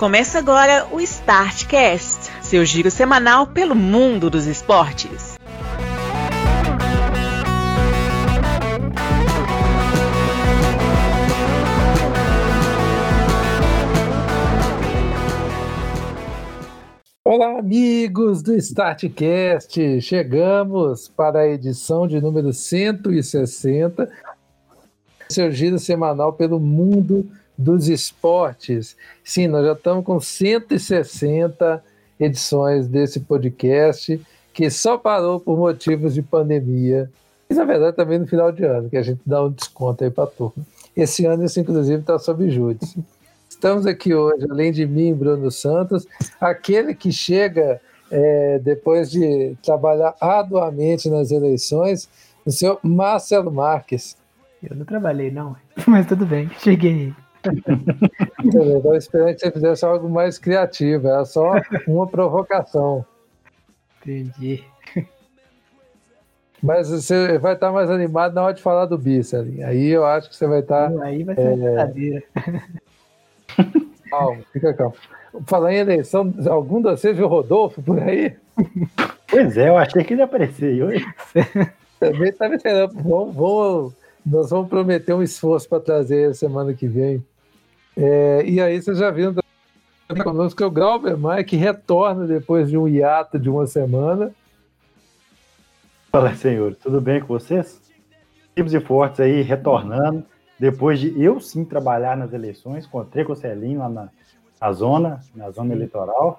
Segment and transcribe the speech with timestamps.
[0.00, 5.36] Começa agora o Startcast, seu giro semanal pelo mundo dos esportes.
[17.22, 20.00] Olá, amigos do Startcast!
[20.00, 24.10] Chegamos para a edição de número 160,
[25.28, 27.30] seu giro semanal pelo mundo
[27.60, 28.96] dos esportes.
[29.22, 31.84] Sim, nós já estamos com 160
[32.18, 34.20] edições desse podcast,
[34.52, 37.10] que só parou por motivos de pandemia.
[37.48, 40.10] E, na verdade, também no final de ano, que a gente dá um desconto aí
[40.10, 40.64] para a turma.
[40.96, 42.98] Esse ano, isso, inclusive, está sob júdice.
[43.48, 46.06] Estamos aqui hoje, além de mim, Bruno Santos,
[46.40, 52.08] aquele que chega é, depois de trabalhar arduamente nas eleições,
[52.44, 54.16] o senhor Marcelo Marques.
[54.62, 55.56] Eu não trabalhei, não,
[55.86, 57.12] mas tudo bem, cheguei.
[58.54, 61.52] Eu estava esperando que você fizesse algo mais criativo, era só
[61.86, 63.04] uma provocação.
[64.02, 64.64] Entendi.
[66.62, 69.20] Mas você vai estar mais animado na hora de falar do bi,
[69.64, 70.90] Aí eu acho que você vai estar.
[71.02, 71.56] Aí vai ser é...
[71.56, 72.22] brincadeira.
[74.10, 74.94] Calma, fica calmo.
[75.46, 78.36] Falar em eleição, algum de vocês viu o Rodolfo por aí?
[79.28, 81.06] Pois é, eu achei que ele ia aparecer hoje.
[82.00, 82.94] Também estava esperando.
[82.94, 83.92] Vamos, vamos,
[84.26, 87.24] nós vamos prometer um esforço para trazer semana que vem.
[87.96, 89.34] É, e aí vocês já viram
[90.24, 94.32] conosco que é o Grauber Maia, que retorna depois de um hiato de uma semana.
[96.10, 97.80] Fala, senhor, tudo bem com vocês?
[98.56, 100.24] Vivos e fortes aí, retornando.
[100.58, 104.08] Depois de eu sim trabalhar nas eleições, encontrei com o Celinho lá na,
[104.60, 106.36] na zona, na zona eleitoral.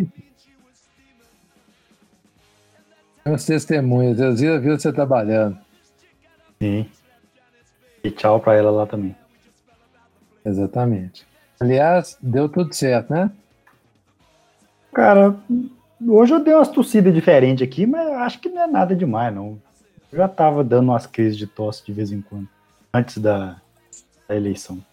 [3.26, 5.58] Meus testemunhas, Elzira viu você trabalhando.
[6.60, 6.90] Sim.
[8.04, 9.16] E tchau para ela lá também.
[10.44, 11.31] Exatamente.
[11.62, 13.30] Aliás, deu tudo certo, né?
[14.92, 15.36] Cara,
[16.08, 19.60] hoje eu dei umas tossidas diferentes aqui, mas acho que não é nada demais, não.
[20.12, 22.50] Eu já tava dando umas crises de tosse de vez em quando,
[22.92, 23.62] antes da,
[24.28, 24.84] da eleição.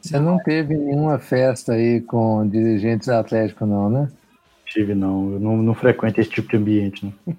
[0.00, 4.08] Você não teve nenhuma festa aí com dirigentes atléticos, não, né?
[4.66, 5.34] Tive, não.
[5.34, 7.36] Eu não, não frequento esse tipo de ambiente, não.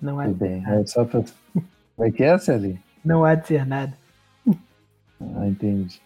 [0.00, 0.62] Não há Tudo bem.
[0.64, 1.24] É só pra...
[1.52, 2.78] Como é que é, Celinho?
[3.04, 3.92] Não há de ser nada.
[5.20, 6.00] Ah, entendi.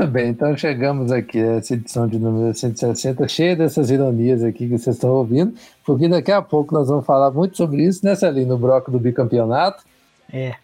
[0.00, 4.66] Muito bem, então chegamos aqui a essa edição de número 160, cheia dessas ironias aqui
[4.66, 5.52] que vocês estão ouvindo,
[5.84, 8.98] porque daqui a pouco nós vamos falar muito sobre isso, né, Celinho, no bloco do
[8.98, 9.84] bicampeonato.
[10.32, 10.54] É.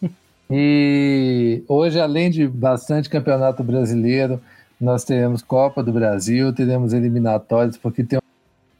[0.48, 4.40] E hoje, além de bastante campeonato brasileiro,
[4.80, 8.20] nós teremos Copa do Brasil, teremos eliminatórios, porque tem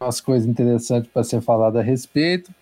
[0.00, 2.52] umas coisas interessantes para ser falado a respeito.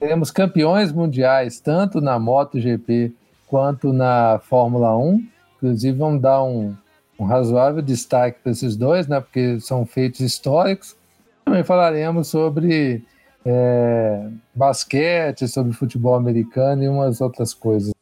[0.00, 3.12] Teremos campeões mundiais, tanto na MotoGP
[3.46, 5.22] quanto na Fórmula 1.
[5.58, 6.74] Inclusive, vamos dar um,
[7.18, 10.96] um razoável destaque para esses dois, né, porque são feitos históricos.
[11.44, 13.04] Também falaremos sobre
[13.44, 17.94] é, basquete, sobre futebol americano e umas outras coisas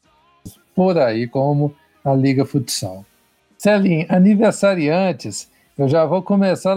[0.74, 1.74] por aí, como
[2.04, 3.04] a Liga Futsal.
[3.56, 6.76] Celinho, aniversariantes, eu já vou começar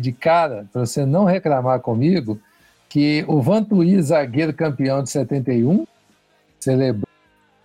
[0.00, 2.40] de cara, para você não reclamar comigo,
[2.88, 5.86] que o Vantuí, zagueiro campeão de 71,
[6.58, 7.04] celebrou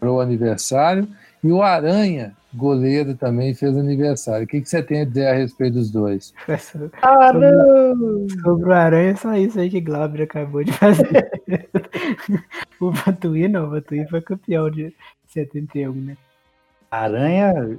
[0.02, 1.08] o aniversário,
[1.44, 4.46] e o Aranha, goleiro, também fez aniversário.
[4.46, 6.34] O que, que você tem a dizer a respeito dos dois?
[7.02, 8.28] Ah, não!
[8.42, 11.32] Sobre o Aranha, só isso aí que Glauber acabou de fazer.
[12.80, 14.94] o Batuí não, o Batuí foi campeão de
[15.28, 16.18] 71, né?
[16.92, 17.78] Aranha,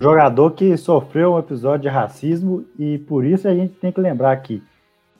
[0.00, 4.36] jogador que sofreu um episódio de racismo e por isso a gente tem que lembrar
[4.38, 4.62] que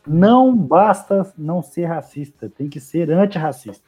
[0.07, 3.87] não basta não ser racista, tem que ser antirracista.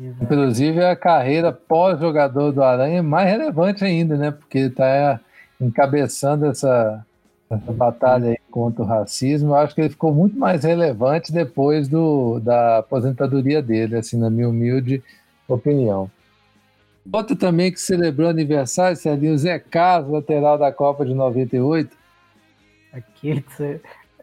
[0.00, 4.30] Inclusive a carreira pós-jogador do Aranha é mais relevante ainda, né?
[4.30, 5.20] Porque está
[5.60, 7.04] encabeçando essa,
[7.50, 9.50] essa batalha contra o racismo.
[9.50, 14.30] Eu acho que ele ficou muito mais relevante depois do, da aposentadoria dele, assim, na
[14.30, 15.02] minha humilde
[15.46, 16.10] opinião.
[17.12, 21.94] Outro também que celebrou aniversário, Serginho Zé Carlos, lateral da Copa de 98.
[22.92, 23.44] Aquele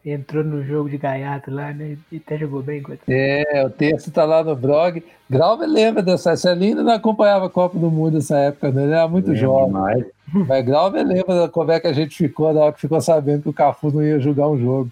[0.06, 1.98] entrou no jogo de gaiato lá, né?
[2.12, 2.84] E até jogou bem.
[3.08, 5.04] É, o texto tá lá no blog.
[5.30, 6.36] Grauber lembra dessa.
[6.36, 8.84] Celina não acompanhava a Copa do Mundo nessa época, né?
[8.84, 9.68] Ele era muito jovem.
[9.68, 10.06] Demais.
[10.48, 13.50] Mas Grauber lembra como é que a gente ficou na hora que ficou sabendo que
[13.50, 14.92] o Cafu não ia jogar um jogo.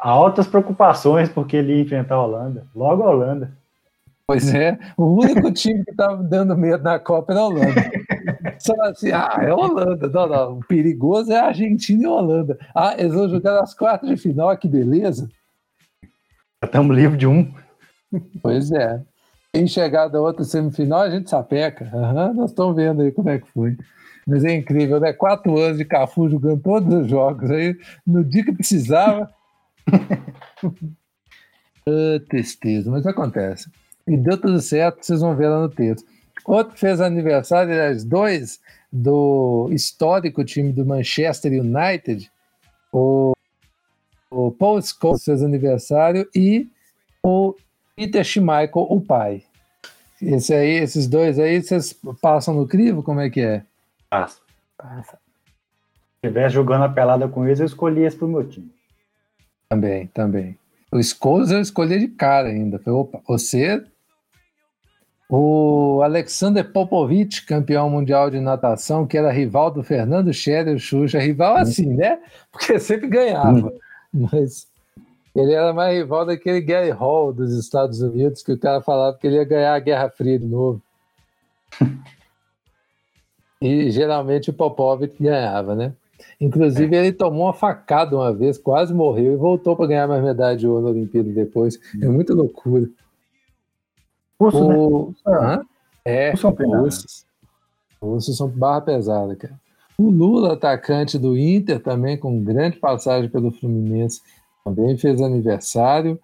[0.00, 2.66] Altas preocupações porque ele ia enfrentar a Holanda.
[2.74, 3.52] Logo a Holanda.
[4.26, 7.90] Pois é, o único time que estava dando medo na Copa era a Holanda.
[8.60, 10.08] Só assim, ah, é a Holanda.
[10.08, 12.58] Não, não, o perigoso é a Argentina e a Holanda.
[12.74, 15.28] Ah, eles vão jogar nas quartas de final, que beleza.
[16.02, 17.50] Já estamos livres de um.
[18.42, 19.02] Pois é.
[19.54, 21.90] Em chegar da outra semifinal, a gente sapeca.
[21.92, 23.76] Uhum, nós estamos vendo aí como é que foi.
[24.26, 25.12] Mas é incrível, né?
[25.12, 27.50] Quatro anos de Cafu jogando todos os jogos.
[27.50, 27.74] Aí,
[28.06, 29.28] no dia que precisava.
[31.88, 33.70] ah, tristeza, mas acontece.
[34.06, 36.06] E deu tudo certo, vocês vão ver lá no texto.
[36.44, 38.60] Outro fez aniversário, aliás, dois
[38.92, 42.30] do histórico time do Manchester United,
[42.92, 43.32] o,
[44.30, 46.68] o Paul Scholes fez aniversário e
[47.22, 47.54] o
[47.94, 49.44] Peter Schmeichel, o pai.
[50.20, 53.02] Esse aí, esses dois aí, vocês passam no crivo?
[53.02, 53.62] Como é que é?
[54.10, 54.40] Passa.
[54.76, 55.18] Passa.
[56.20, 58.70] Se estivesse jogando a pelada com eles, eu escolhi esse pro meu time.
[59.68, 60.58] Também, também.
[60.92, 62.78] O Scholes eu escolhi de cara ainda.
[62.78, 63.82] Falei, opa, você
[65.30, 71.56] o Alexander Popovich, campeão mundial de natação, que era rival do Fernando Scherer, Xuxa, rival
[71.56, 72.18] assim, né?
[72.50, 73.72] Porque sempre ganhava.
[74.12, 74.66] Mas
[75.36, 79.24] ele era mais rival daquele Gary Hall dos Estados Unidos, que o cara falava que
[79.24, 80.82] ele ia ganhar a Guerra Fria de novo.
[83.62, 85.92] e geralmente o Popovich ganhava, né?
[86.40, 90.56] Inclusive, ele tomou uma facada uma vez, quase morreu e voltou para ganhar mais medalha
[90.56, 91.78] de ouro na Olimpíada depois.
[92.02, 92.88] É muita loucura.
[94.40, 95.14] Russo, o...
[95.26, 95.62] né?
[96.02, 97.26] É, Russo russos.
[98.00, 99.60] Russos são barra pesada, cara.
[99.98, 104.22] O Lula, atacante do Inter, também com grande passagem pelo Fluminense,
[104.64, 106.18] também fez aniversário.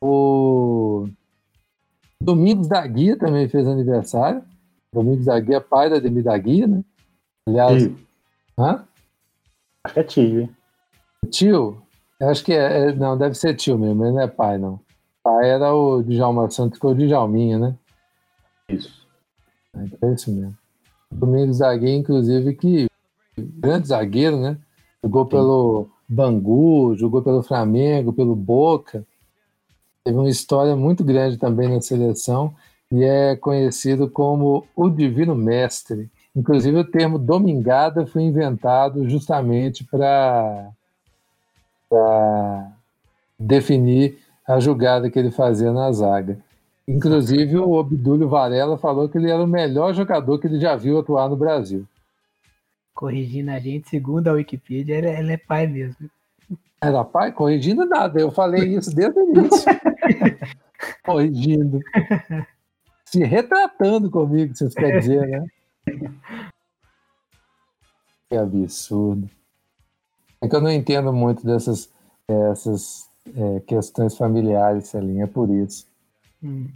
[0.00, 1.06] O
[2.20, 4.42] Domingos da Guia também fez aniversário.
[4.92, 6.82] Domingos da Guia, pai da Demi da Guia, né?
[7.46, 7.80] Aliás.
[7.80, 7.98] Tio.
[8.58, 8.84] Hã?
[9.84, 10.56] Acho que é tio, hein?
[11.30, 11.82] Tio?
[12.20, 14.80] Acho que é, é, Não, deve ser tio mesmo, ele não é pai, não
[15.22, 17.74] pai era o Djalma Santos, que é o Djalminha, né?
[18.68, 19.06] Isso.
[19.74, 20.56] É, é isso mesmo.
[21.10, 22.86] Domingos Zagueiro, inclusive, que
[23.36, 24.56] grande zagueiro, né?
[25.02, 25.30] Jogou Sim.
[25.30, 29.04] pelo Bangu, jogou pelo Flamengo, pelo Boca.
[30.04, 32.54] Teve uma história muito grande também na seleção
[32.90, 36.10] e é conhecido como o Divino Mestre.
[36.34, 40.72] Inclusive, o termo domingada foi inventado justamente para
[43.38, 46.38] definir a jogada que ele fazia na zaga.
[46.86, 50.98] Inclusive, o Obdúlio Varela falou que ele era o melhor jogador que ele já viu
[50.98, 51.86] atuar no Brasil.
[52.92, 56.10] Corrigindo a gente, segundo a Wikipedia, ele, ele é pai mesmo.
[56.80, 57.30] Era pai?
[57.32, 59.64] Corrigindo nada, eu falei isso desde o início.
[61.06, 61.80] Corrigindo.
[63.04, 65.46] Se retratando comigo, vocês querem dizer, né?
[68.28, 69.30] Que absurdo.
[70.40, 71.88] É que eu não entendo muito dessas
[72.26, 75.86] essas é, questões familiares, Celinho, é por isso.
[76.42, 76.68] Hum.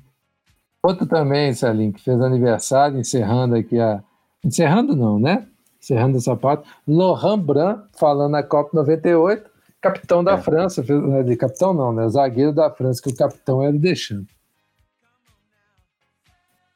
[0.82, 4.02] Outro também, Celinho, que fez aniversário, encerrando aqui a.
[4.44, 5.46] Encerrando não, né?
[5.82, 6.68] Encerrando essa parte.
[6.86, 9.50] Laurent Brun, falando na Copa 98,
[9.80, 10.38] capitão da é.
[10.38, 12.08] França, fez, né, de capitão não, né?
[12.08, 14.34] Zagueiro da França, que o capitão era o Deschamps.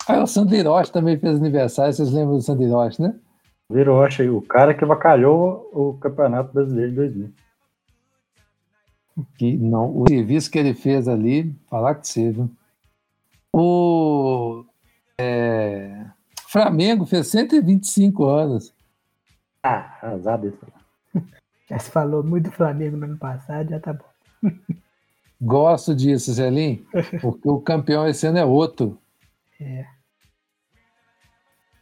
[0.08, 3.14] Aí o Sandro Hiroshi também fez aniversário, vocês lembram do Sandro Hiroshi, né?
[3.70, 7.32] Hiroshi, o cara que vacalhou o Campeonato Brasileiro de 2000
[9.37, 12.49] que não, o serviço que ele fez ali, falar que seja.
[13.53, 14.65] O
[15.19, 16.07] é,
[16.49, 18.73] Flamengo fez 125 anos.
[19.62, 20.59] Ah, azar desse.
[21.69, 24.51] Já se falou muito do Flamengo no ano passado, já tá bom.
[25.41, 26.85] Gosto disso, Zelim,
[27.23, 28.99] porque o campeão esse ano é outro.
[29.61, 29.87] É.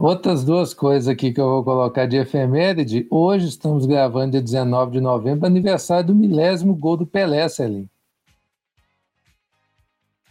[0.01, 3.05] Outras duas coisas aqui que eu vou colocar de efeméride.
[3.11, 7.91] Hoje estamos gravando dia 19 de novembro, aniversário do milésimo gol do Pelé, Celim.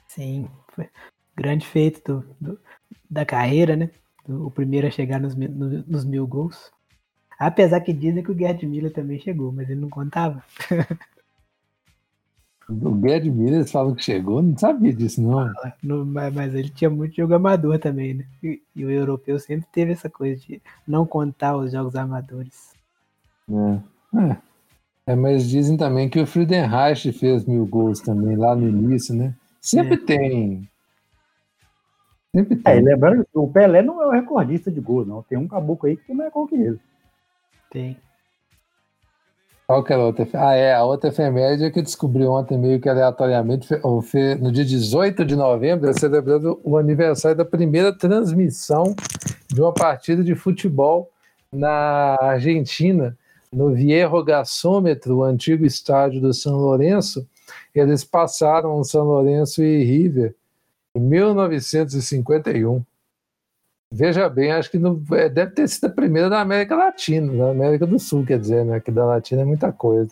[0.07, 0.89] Sim, foi
[1.35, 2.59] grande feito do, do,
[3.09, 3.89] da carreira, né?
[4.25, 6.71] O primeiro a chegar nos, no, nos mil gols.
[7.37, 10.41] Apesar que dizem que o Gerd Miller também chegou, mas ele não contava.
[12.69, 15.49] O Gerd Miller, eles falam que chegou, não sabia disso, não.
[15.81, 18.25] não mas, mas, ele tinha muito jogo amador também, né?
[18.43, 22.73] E, e, o europeu sempre teve essa coisa de não contar os jogos amadores.
[23.49, 24.19] É.
[24.19, 24.37] é.
[25.07, 29.33] é mas dizem também que o Friedenreich fez mil gols também lá no início, né?
[29.61, 29.97] Sempre é.
[29.97, 30.69] tem.
[32.35, 32.77] Sempre é, tem.
[32.79, 35.23] É, lembrando que o Pelé não é o recordista de gols, não.
[35.23, 36.79] Tem um caboclo aí que tem mais gol que ele.
[37.71, 37.97] Tem.
[39.67, 40.25] Qual que era a outra?
[40.33, 43.67] Ah, é, a outra efeméride que eu descobri ontem meio que aleatoriamente,
[44.39, 48.95] no dia 18 de novembro, celebrando o aniversário da primeira transmissão
[49.49, 51.11] de uma partida de futebol
[51.51, 53.17] na Argentina,
[53.51, 57.27] no Viejo Gasômetro, o antigo estádio do São Lourenço.
[57.75, 60.33] Eles passaram São Lourenço e River
[60.95, 62.85] em 1951.
[63.91, 64.77] Veja bem, acho que
[65.15, 68.65] é, deve ter sido a primeira da América Latina, da América do Sul, quer dizer,
[68.65, 68.79] né?
[68.79, 70.11] Que da Latina é muita coisa.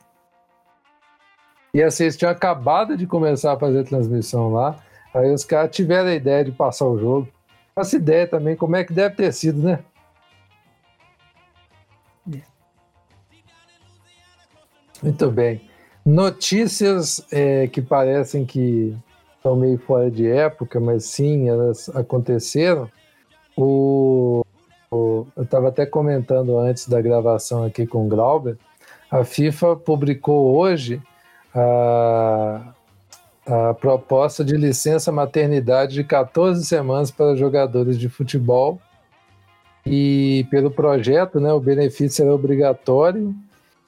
[1.74, 4.78] E assim, eles tinham acabado de começar a fazer transmissão lá,
[5.14, 7.28] aí os caras tiveram a ideia de passar o jogo.
[7.76, 9.80] Faço ideia também como é que deve ter sido, né?
[15.04, 15.62] Muito bem.
[16.06, 18.96] Notícias é, que parecem que
[19.36, 22.90] estão meio fora de época, mas sim, elas aconteceram.
[23.58, 24.46] O,
[24.92, 28.58] o eu estava até comentando antes da gravação aqui com o Glauber,
[29.10, 31.02] a FIFA publicou hoje
[31.54, 32.74] a,
[33.46, 38.80] a proposta de licença maternidade de 14 semanas para jogadores de futebol
[39.86, 43.36] e pelo projeto, né, o benefício será obrigatório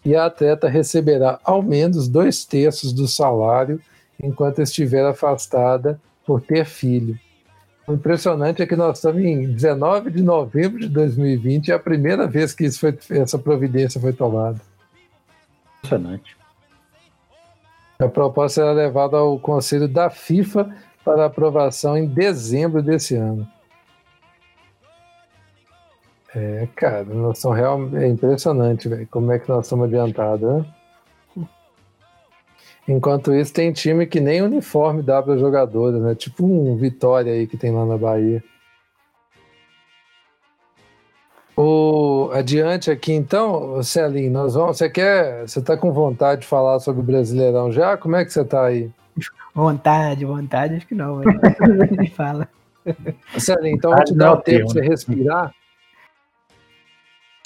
[0.06, 3.82] e a atleta receberá ao menos dois terços do salário
[4.22, 7.18] enquanto estiver afastada por ter filho.
[7.88, 12.28] O impressionante é que nós estamos em 19 de novembro de 2020 é a primeira
[12.28, 14.60] vez que isso foi, essa providência foi tomada.
[15.78, 16.36] Impressionante.
[17.98, 23.48] A proposta será levada ao Conselho da FIFA para aprovação em dezembro desse ano.
[26.36, 29.08] É, cara, nós somos realmente é impressionante, velho.
[29.10, 30.66] Como é que nós estamos adiantados, né?
[32.88, 36.16] Enquanto isso, tem time que nem uniforme dá para jogadores, né?
[36.16, 38.44] Tipo um Vitória aí que tem lá na Bahia.
[41.56, 44.78] O, adiante aqui então, Celinho, nós vamos.
[44.78, 45.48] Você quer.
[45.48, 47.98] Você tá com vontade de falar sobre o Brasileirão já?
[47.98, 48.90] Como é que você tá aí?
[49.54, 52.48] Vontade, vontade, acho que não, mas fala.
[53.38, 55.52] Celinho, então vou te dar um tempo para você respirar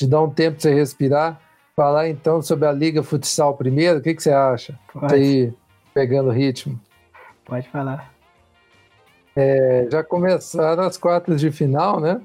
[0.02, 1.40] te dar um tempo para você respirar.
[1.82, 4.78] Falar então sobre a Liga Futsal primeiro, o que, que você acha?
[4.94, 5.08] Pode.
[5.08, 5.52] Tá aí
[5.96, 6.80] pegando ritmo.
[7.44, 8.14] Pode falar.
[9.36, 12.22] É, já começaram as quartas de final, né?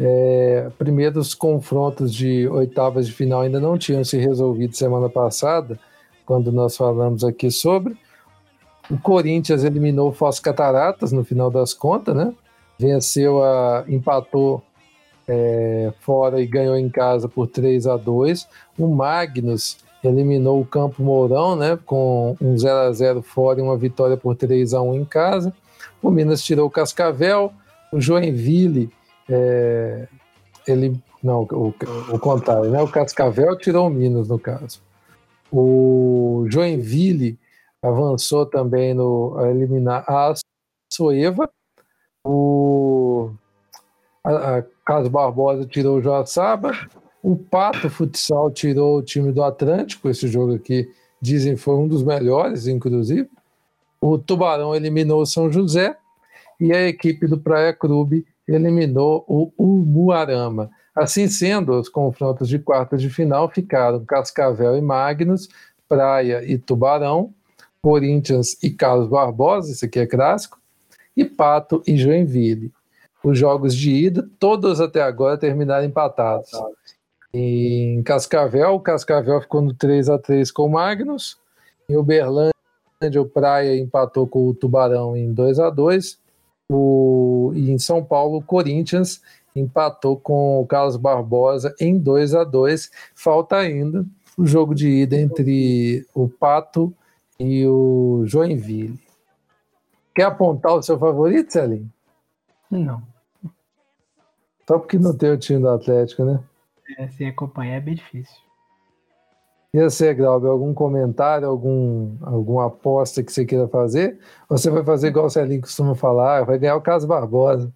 [0.00, 5.78] É, primeiros confrontos de oitavas de final ainda não tinham se resolvido semana passada,
[6.26, 7.96] quando nós falamos aqui sobre.
[8.90, 12.34] O Corinthians eliminou o Foz Cataratas no final das contas, né?
[12.76, 13.84] Venceu a.
[13.86, 14.64] empatou
[15.26, 21.02] é, fora e ganhou em casa por 3 a 2 O Magnus eliminou o Campo
[21.02, 24.94] Mourão, né, com um 0 a 0 fora e uma vitória por 3 a 1
[24.94, 25.52] em casa.
[26.02, 27.52] O Minas tirou o Cascavel,
[27.90, 28.90] o Joinville,
[29.28, 30.06] é,
[30.68, 31.74] ele não, o,
[32.12, 32.82] o contrário, né?
[32.82, 34.82] O Cascavel tirou o Minas no caso.
[35.50, 37.38] O Joinville
[37.80, 40.34] avançou também no a eliminar a
[40.92, 41.48] Soeva.
[42.22, 43.30] O
[44.24, 46.72] a, a Carlos Barbosa tirou o Joaçaba,
[47.22, 50.90] o Pato Futsal tirou o time do Atlântico, esse jogo aqui
[51.20, 53.28] dizem foi um dos melhores, inclusive.
[54.00, 55.96] O Tubarão eliminou o São José
[56.60, 60.70] e a equipe do Praia Clube eliminou o Umuarama.
[60.94, 65.48] Assim sendo, os confrontos de quartas de final ficaram Cascavel e Magnus,
[65.88, 67.32] Praia e Tubarão,
[67.80, 70.58] Corinthians e Carlos Barbosa, esse aqui é clássico,
[71.16, 72.70] e Pato e Joinville
[73.24, 76.50] os jogos de ida, todos até agora terminaram empatados.
[77.32, 81.38] Em Cascavel, o Cascavel ficou no 3 a 3 com o Magnus.
[81.88, 82.52] Em Uberlândia,
[83.20, 86.18] o Praia empatou com o Tubarão em 2 a 2
[86.70, 89.20] o, E em São Paulo, o Corinthians
[89.56, 94.04] empatou com o Carlos Barbosa em 2 a 2 Falta ainda
[94.36, 96.92] o jogo de ida entre o Pato
[97.38, 98.98] e o Joinville.
[100.14, 101.90] Quer apontar o seu favorito, Celinho?
[102.70, 103.13] Não.
[104.66, 106.40] Só porque não tem o time do Atlético, né?
[106.98, 108.44] É, sem acompanhar é bem difícil.
[109.72, 114.20] E você, Glauber, algum comentário, algum, alguma aposta que você queira fazer?
[114.48, 117.72] Ou você vai fazer igual o Celinho costuma falar, vai ganhar o Carlos Barbosa?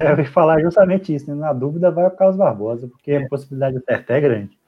[0.00, 1.34] É, eu ia falar justamente isso, né?
[1.34, 3.24] Na dúvida vai o Carlos Barbosa, porque é.
[3.24, 4.58] a possibilidade de acertar é grande.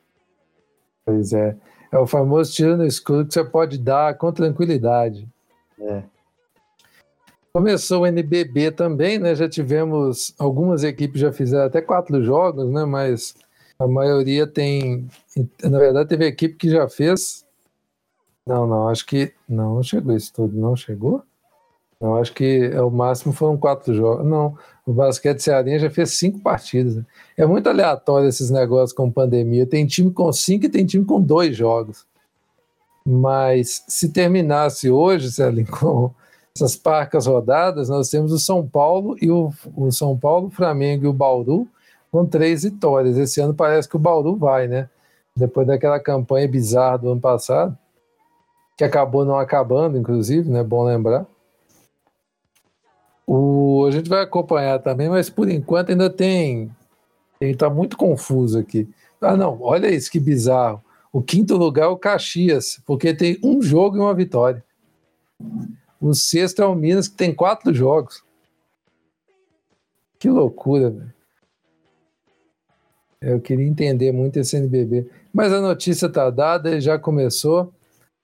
[1.04, 1.56] Pois é.
[1.92, 5.28] É o famoso tiro no escuro que você pode dar com tranquilidade.
[5.80, 6.02] É.
[7.52, 9.34] Começou o NBB também, né?
[9.34, 12.84] Já tivemos algumas equipes já fizeram até quatro jogos, né?
[12.84, 13.34] Mas
[13.78, 15.08] a maioria tem,
[15.62, 17.44] na verdade, teve equipe que já fez.
[18.46, 21.24] Não, não, acho que não, chegou isso tudo, não chegou.
[22.00, 24.24] Não, acho que é o máximo foram quatro jogos.
[24.24, 26.96] Não, o basquete cearense já fez cinco partidas.
[26.96, 27.04] Né?
[27.36, 29.66] É muito aleatório esses negócios com pandemia.
[29.66, 32.06] Tem time com cinco e tem time com dois jogos.
[33.04, 36.12] Mas se terminasse hoje, Celinho, com
[36.60, 41.08] essas parcas rodadas, nós temos o São Paulo e o, o São Paulo, Flamengo e
[41.08, 41.66] o Bauru
[42.12, 43.16] com três vitórias.
[43.16, 44.88] Esse ano parece que o Bauru vai, né?
[45.34, 47.76] Depois daquela campanha bizarra do ano passado,
[48.76, 50.62] que acabou não acabando, inclusive, né?
[50.62, 51.26] Bom lembrar.
[53.26, 56.70] O, a gente vai acompanhar também, mas por enquanto ainda tem.
[57.40, 58.86] Está muito confuso aqui.
[59.18, 60.82] Ah, não, olha isso que bizarro.
[61.12, 64.62] O quinto lugar é o Caxias, porque tem um jogo e uma vitória.
[66.00, 68.24] O sexto é o Minas, que tem quatro jogos.
[70.18, 71.12] Que loucura, velho.
[73.20, 75.06] Eu queria entender muito esse NBB.
[75.32, 77.72] Mas a notícia está dada, já começou,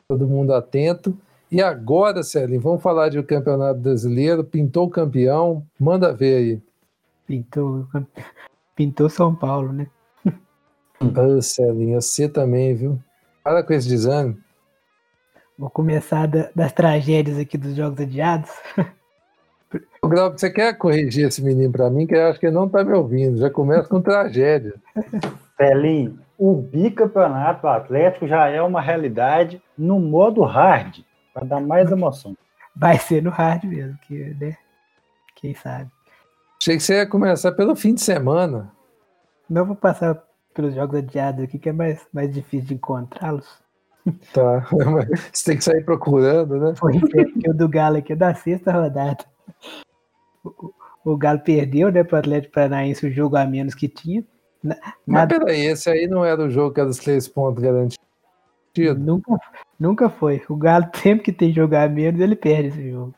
[0.09, 1.17] todo mundo atento.
[1.51, 4.43] E agora, Celinho, vamos falar de Campeonato Brasileiro.
[4.43, 6.63] Pintou o campeão, manda ver aí.
[7.27, 7.87] Pintou,
[8.75, 9.87] pintou São Paulo, né?
[10.99, 12.99] Ah, Celinho, você também, viu?
[13.45, 14.39] Para com esse desânimo.
[15.59, 18.51] Vou começar da, das tragédias aqui dos jogos adiados.
[20.01, 22.67] O Glauco, você quer corrigir esse menino para mim, que eu acho que ele não
[22.67, 23.39] está me ouvindo.
[23.39, 24.75] Já começa com tragédia.
[25.59, 31.01] Celinho, o bicampeonato Atlético já é uma realidade no modo hard,
[31.35, 32.37] para dar mais emoção.
[32.75, 34.57] Vai ser no hard mesmo, que, né?
[35.35, 35.91] Quem sabe.
[36.61, 38.71] Achei que você ia começar pelo fim de semana.
[39.51, 40.23] Não vou passar
[40.55, 43.66] pelos jogos adiados aqui, que é mais, mais difícil de encontrá-los.
[44.33, 44.67] Tá,
[45.33, 46.75] você tem que sair procurando, né?
[46.77, 49.25] Foi o do Galo aqui é da sexta rodada.
[50.45, 50.73] O,
[51.05, 54.25] o Galo perdeu, né, para o Atlético Paranaense o jogo a menos que tinha.
[54.63, 55.39] Mas Nada...
[55.39, 57.99] peraí, esse aí não era o jogo que era dos três pontos garantidos?
[58.99, 59.39] Nunca,
[59.79, 60.43] nunca foi.
[60.49, 63.15] O Galo, sempre que tem jogo a menos, ele perde esse jogo.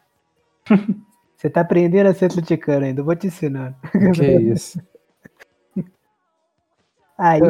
[1.36, 3.76] Você tá aprendendo a ser atleticano ainda, eu vou te ensinando.
[3.92, 4.80] Que isso.
[7.16, 7.40] Aí,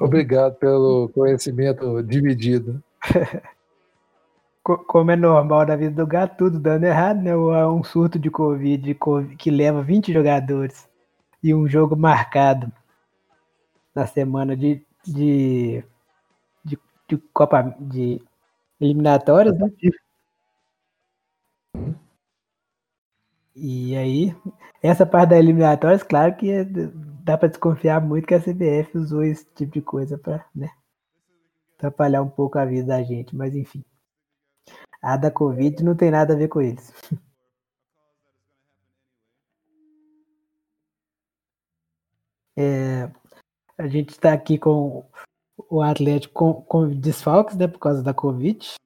[0.00, 2.82] Obrigado pelo conhecimento dividido.
[4.62, 7.34] Como é normal na vida do gato, tudo dando errado, né?
[7.34, 8.96] Um surto de Covid
[9.38, 10.86] que leva 20 jogadores
[11.42, 12.70] e um jogo marcado
[13.94, 15.82] na semana de, de,
[16.62, 16.78] de,
[17.08, 18.20] de Copa de
[18.78, 19.70] eliminatórias, né?
[23.56, 24.36] E aí,
[24.82, 26.64] essa parte da eliminatórias, claro que é,
[27.28, 30.70] dá para desconfiar muito que a CBF usou esse tipo de coisa para né,
[31.76, 33.84] atrapalhar um pouco a vida da gente, mas enfim.
[35.02, 36.90] A da Covid não tem nada a ver com eles.
[42.60, 43.08] É,
[43.78, 45.08] a gente está aqui com
[45.70, 48.58] o Atlético com, com desfalques, né, por causa da Covid.
[48.58, 48.76] Vocês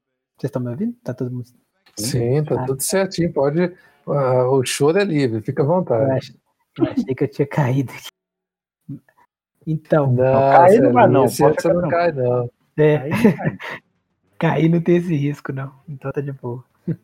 [0.42, 0.94] estão me ouvindo?
[1.02, 1.48] Tá todo mundo.
[1.96, 3.32] Sim, tá ah, tudo certinho.
[3.32, 3.74] Pode.
[4.06, 6.04] Uh, o choro é livre, fica à vontade.
[6.04, 6.34] Eu, ach,
[6.80, 8.12] eu achei que eu tinha caído aqui.
[9.66, 10.12] Então.
[10.12, 11.28] Não, não cai não vai não.
[11.28, 12.50] Você não, não cai, não.
[12.76, 13.08] É.
[14.38, 15.72] Cair não tem esse risco, não.
[15.88, 16.64] Então tá de boa.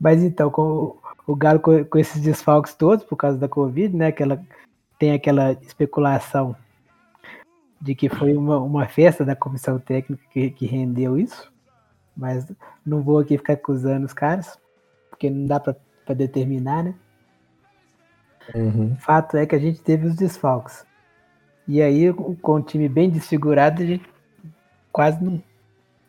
[0.00, 4.06] Mas então, com o Galo com, com esses desfalques todos por causa da Covid, né?
[4.06, 4.42] Aquela,
[4.98, 6.56] tem aquela especulação
[7.80, 11.52] de que foi uma, uma festa da comissão técnica que, que rendeu isso.
[12.16, 12.46] Mas
[12.84, 14.58] não vou aqui ficar acusando os caras,
[15.08, 16.94] porque não dá para determinar, né?
[18.54, 18.96] Uhum.
[18.96, 20.84] Fato é que a gente teve os desfalques.
[21.66, 24.04] E aí, com o time bem desfigurado, a gente
[24.92, 25.42] quase não,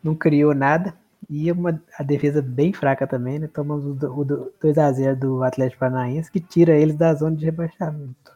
[0.04, 0.94] não criou nada.
[1.30, 3.48] E uma, a defesa bem fraca também, né?
[3.48, 8.36] Tomamos o, o 2x0 do Atlético Paranaense, que tira eles da zona de rebaixamento.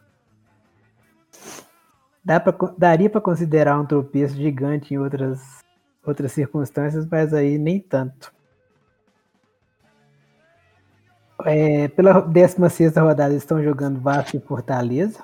[2.24, 5.40] Dá pra, daria para considerar um tropeço gigante em outras,
[6.04, 8.32] outras circunstâncias, mas aí nem tanto.
[11.46, 15.22] É, pela 16 rodada estão jogando Vasco e Fortaleza.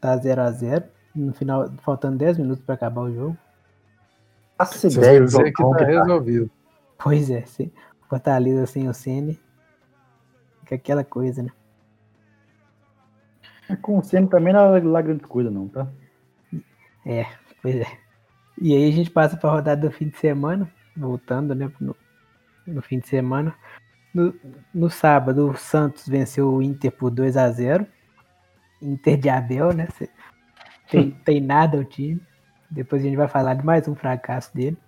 [0.00, 0.84] Tá 0x0.
[1.14, 3.36] No final, faltando 10 minutos para acabar o jogo.
[4.58, 6.50] Nossa ideia dizer que tá resolvido.
[6.98, 7.70] Pois é, sim.
[8.08, 9.40] Fortaleza sem o Sene.
[10.60, 11.50] Fica aquela coisa, né?
[13.68, 15.88] É, com o Sene também não é lá grande coisa, não, tá?
[17.04, 17.26] É,
[17.60, 17.86] pois é.
[18.60, 21.70] E aí a gente passa para a rodada do fim de semana, voltando, né?
[21.80, 21.96] No,
[22.66, 23.54] no fim de semana.
[24.16, 24.34] No,
[24.72, 27.86] no, sábado, o Santos venceu o Inter por 2 a 0
[28.80, 29.88] Inter de Abel, né?
[30.90, 32.18] Tem, tem nada o time.
[32.70, 34.78] Depois a gente vai falar de mais um fracasso dele.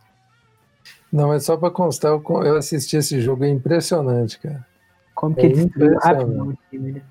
[1.12, 4.66] Não, mas só para constar, eu assisti esse jogo, é impressionante, cara.
[5.14, 7.02] Como que é ele destruiu rápido o time, né?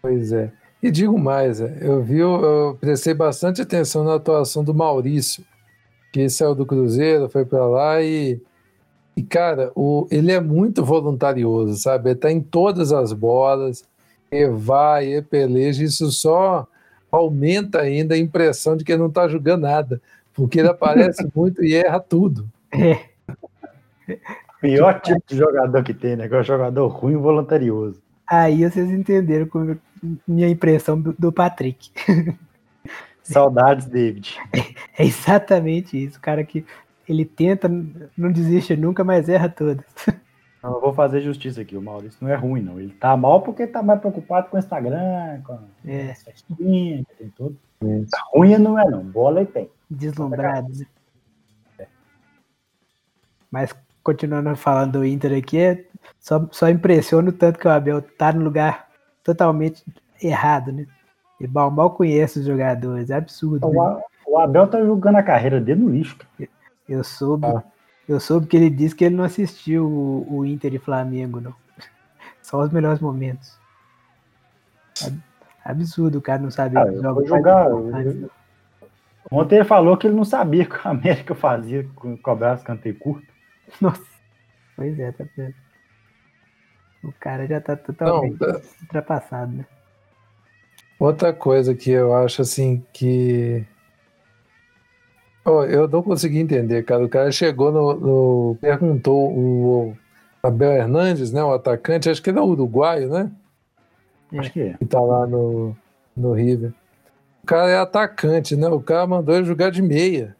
[0.00, 0.52] Pois é.
[0.82, 5.44] E digo mais, é, eu vi, eu prestei bastante atenção na atuação do Maurício,
[6.12, 8.42] que saiu do Cruzeiro, foi para lá e,
[9.16, 12.10] e cara, o, ele é muito voluntarioso, sabe?
[12.10, 13.84] Ele tá em todas as bolas,
[14.30, 16.66] e vai, e peleja, isso só
[17.10, 20.00] aumenta ainda a impressão de que ele não está jogando nada,
[20.32, 22.48] porque ele aparece muito e erra tudo.
[22.72, 22.98] É.
[24.60, 26.28] Pior tipo de jogador que tem, né?
[26.28, 28.00] Que é o jogador ruim e voluntarioso.
[28.26, 29.78] Aí vocês entenderam como
[30.26, 31.90] minha impressão do, do Patrick.
[33.22, 34.38] Saudades, David.
[34.52, 36.18] É, é exatamente isso.
[36.18, 36.64] O cara que
[37.12, 37.68] ele tenta,
[38.16, 39.84] não desiste nunca, mas erra todas.
[40.62, 42.78] Não, eu vou fazer justiça aqui, o Maurício não é ruim, não.
[42.78, 46.12] Ele tá mal porque tá mais preocupado com o Instagram, com é.
[46.12, 47.56] as festinhas, que tem tudo.
[47.80, 49.02] Tá ruim não é, não.
[49.02, 49.70] Bola ele tem.
[49.90, 50.86] Deslumbrado, né?
[51.80, 51.86] É.
[53.50, 55.84] Mas continuando falando do Inter aqui, é
[56.20, 58.88] só, só impressiona o tanto que o Abel tá no lugar
[59.24, 59.84] totalmente
[60.22, 60.86] errado, né?
[61.40, 63.66] E mal, mal conhece os jogadores, é absurdo.
[63.66, 64.02] O, né?
[64.28, 66.16] o Abel tá jogando a carreira dele no lixo.
[66.16, 66.48] cara.
[66.88, 67.62] Eu soube, Ah.
[68.08, 71.54] eu soube que ele disse que ele não assistiu o, o Inter e Flamengo, não.
[72.42, 73.56] Só os melhores momentos.
[75.04, 75.22] Ab-
[75.64, 78.30] Absurdo o cara não saber Ah, os eu jogos jogar- importantes.
[79.30, 83.26] Ontem ele falou que ele não sabia que o América fazia com cobrar canteio curto.
[83.80, 84.02] Nossa.
[84.76, 85.54] Pois é, tá vendo?
[87.04, 89.66] O cara já tá totalmente Não, ultrapassado, né?
[90.98, 93.64] Outra coisa que eu acho assim que.
[95.44, 97.04] Oh, eu não consegui entender, cara.
[97.04, 97.94] O cara chegou no.
[97.94, 99.96] no- perguntou o
[100.42, 101.42] Abel Hernandes, né?
[101.42, 103.30] O atacante, acho que ele é uruguaio, né?
[104.32, 104.38] É.
[104.38, 104.74] Acho que é.
[104.78, 105.76] Que tá lá no,
[106.16, 106.72] no River.
[107.42, 108.68] O cara é atacante, né?
[108.68, 110.36] O cara mandou ele jogar de meia.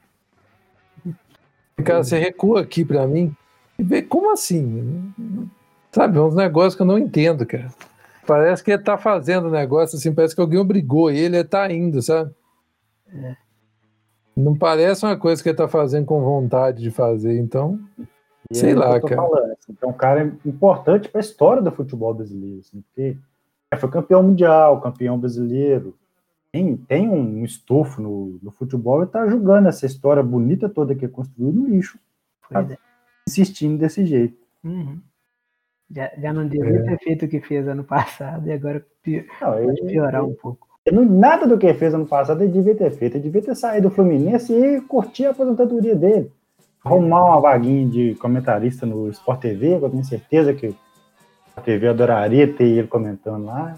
[1.78, 3.34] O cara, você recua aqui pra mim.
[3.78, 5.12] E vê, como assim?
[5.90, 7.68] Sabe, é uns negócios que eu não entendo, cara.
[8.24, 12.00] Parece que ele tá fazendo negócio assim, parece que alguém obrigou ele, ele tá indo,
[12.00, 12.32] sabe?
[14.36, 17.78] Não parece uma coisa que ele tá fazendo com vontade de fazer, então.
[18.50, 19.16] E Sei é o que lá, cara.
[19.16, 23.16] falando, assim, é um cara importante para a história do futebol brasileiro, assim, porque
[23.72, 25.94] já foi campeão mundial, campeão brasileiro,
[26.50, 31.08] tem, tem um estofo no, no futebol e tá jogando essa história bonita toda que
[31.08, 31.98] construiu no lixo,
[32.50, 32.76] Pois é.
[33.26, 34.36] insistindo desse jeito.
[34.64, 35.00] Uhum.
[35.90, 36.82] Já, já não devia É.
[36.82, 40.68] ter feito o que fez ano passado e agora pi- Não, pode piorar um pouco.
[40.90, 43.54] Não- nada do que ele fez ano passado ele devia ter feito, ele devia ter
[43.54, 46.32] saído do Fluminense e curtir a aposentadoria dele.
[46.84, 50.74] Arrumar uma vaguinha de comentarista no Sport TV, eu tenho certeza que
[51.56, 53.76] a TV adoraria ter ele comentando lá.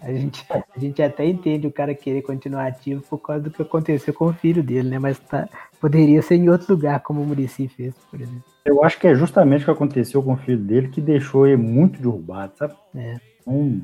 [0.00, 3.60] A gente, a gente até entende o cara querer continuar ativo por causa do que
[3.60, 4.98] aconteceu com o filho dele, né?
[4.98, 5.46] Mas tá,
[5.78, 8.44] poderia ser em outro lugar, como o Murici fez, por exemplo.
[8.64, 11.58] Eu acho que é justamente o que aconteceu com o filho dele que deixou ele
[11.58, 12.74] muito derrubado, sabe?
[12.94, 13.16] É.
[13.46, 13.82] Um,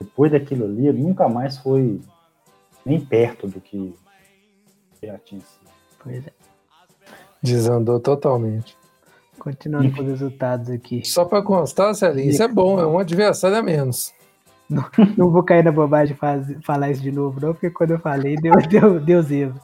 [0.00, 2.00] depois daquilo ali, ele nunca mais foi
[2.84, 3.94] nem perto do que
[5.02, 5.70] já tinha sido.
[6.02, 6.30] Pois é.
[7.42, 8.76] Desandou totalmente.
[9.38, 11.04] Continuando com os resultados aqui.
[11.04, 14.12] Só pra constar, Celinho, isso é bom, é um adversário a menos.
[15.18, 17.98] Não vou cair na bobagem de faz- falar isso de novo, não, porque quando eu
[17.98, 19.54] falei, deu, deu, deu zero.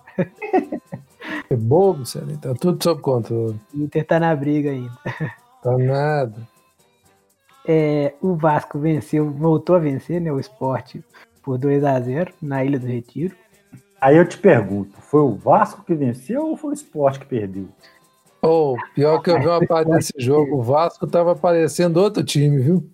[1.49, 3.59] É bobo, Celinho, tá tudo sob controle.
[3.75, 4.93] O Inter tá na briga ainda.
[5.63, 6.47] Tá nada.
[7.73, 10.33] É, o Vasco venceu, voltou a vencer, né?
[10.33, 11.05] O esporte
[11.41, 13.37] por 2 a 0 na Ilha do Retiro.
[14.01, 17.69] Aí eu te pergunto, foi o Vasco que venceu ou foi o Sport que perdeu?
[18.43, 22.59] Ou, pior que eu vi uma parte desse jogo, o Vasco tava parecendo outro time,
[22.59, 22.91] viu?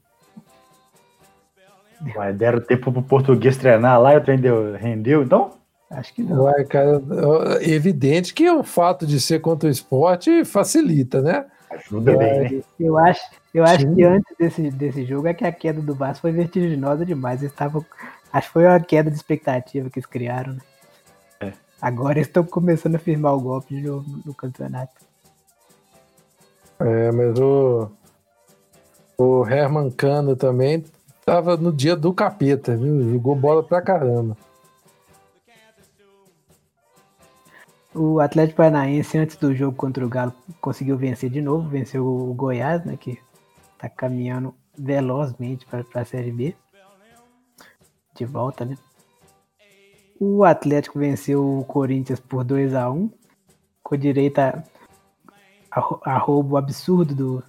[2.15, 4.39] Ué, deram tempo pro português treinar lá e o trem
[4.79, 5.53] rendeu, então?
[5.91, 6.45] Acho que não.
[6.45, 7.01] Ué, cara,
[7.63, 11.47] é evidente que o fato de ser contra o esporte facilita, né?
[11.71, 12.63] Ajuda bem, né?
[12.79, 13.21] Eu acho,
[13.53, 13.95] eu acho Sim.
[13.95, 17.41] que antes desse, desse jogo é que a queda do Vasco foi vertiginosa demais.
[17.41, 17.85] Eles estavam.
[18.33, 20.61] Acho que foi uma queda de expectativa que eles criaram, né?
[21.41, 21.53] É.
[21.81, 24.95] Agora eles estão começando a firmar o golpe de novo no campeonato.
[26.79, 27.91] É, mas o,
[29.17, 30.85] o Herman Cano também
[31.25, 33.11] tava no dia do capeta, viu?
[33.11, 34.37] Jogou bola pra caramba.
[37.99, 42.35] O Atlético Paranaense, antes do jogo contra o Galo, conseguiu vencer de novo, venceu o
[42.35, 42.95] Goiás, né?
[42.95, 43.19] Que
[43.79, 46.55] tá caminhando velozmente para a Série B.
[48.15, 48.77] De volta, né?
[50.21, 53.11] O Atlético venceu o Corinthians por 2 a 1
[53.83, 57.43] com direito a roubo absurdo do,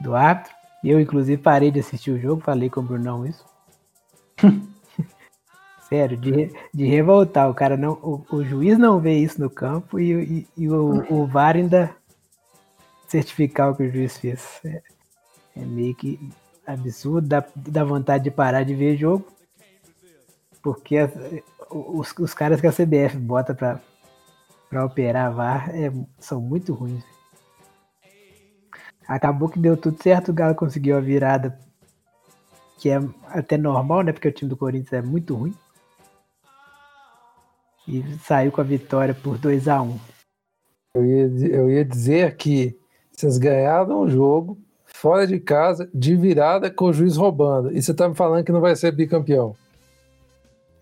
[0.00, 0.54] do árbitro.
[0.82, 3.44] Eu, inclusive, parei de assistir o jogo, falei com o Brunão isso.
[5.88, 7.48] Sério, de, de revoltar.
[7.50, 7.92] O cara não.
[8.02, 11.94] O, o juiz não vê isso no campo e, e- e o, o VAR ainda
[13.06, 14.60] certificar o que o juiz fez.
[14.64, 14.82] É,
[15.56, 16.20] é meio que
[16.66, 19.26] absurdo, dá, dá vontade de parar de ver jogo.
[20.62, 20.96] Porque
[21.70, 23.80] os, os caras que a CBF bota pra,
[24.68, 27.02] pra operar VAR é, são muito ruins.
[29.06, 31.58] Acabou que deu tudo certo, o Galo conseguiu a virada,
[32.78, 34.12] que é até normal, né?
[34.12, 35.54] Porque o time do Corinthians é muito ruim.
[37.88, 39.98] E saiu com a vitória por 2 a 1
[40.94, 42.78] Eu ia, eu ia dizer que
[43.10, 47.72] vocês ganharam o jogo fora de casa, de virada, com o juiz roubando.
[47.72, 49.56] E você tá me falando que não vai ser bicampeão.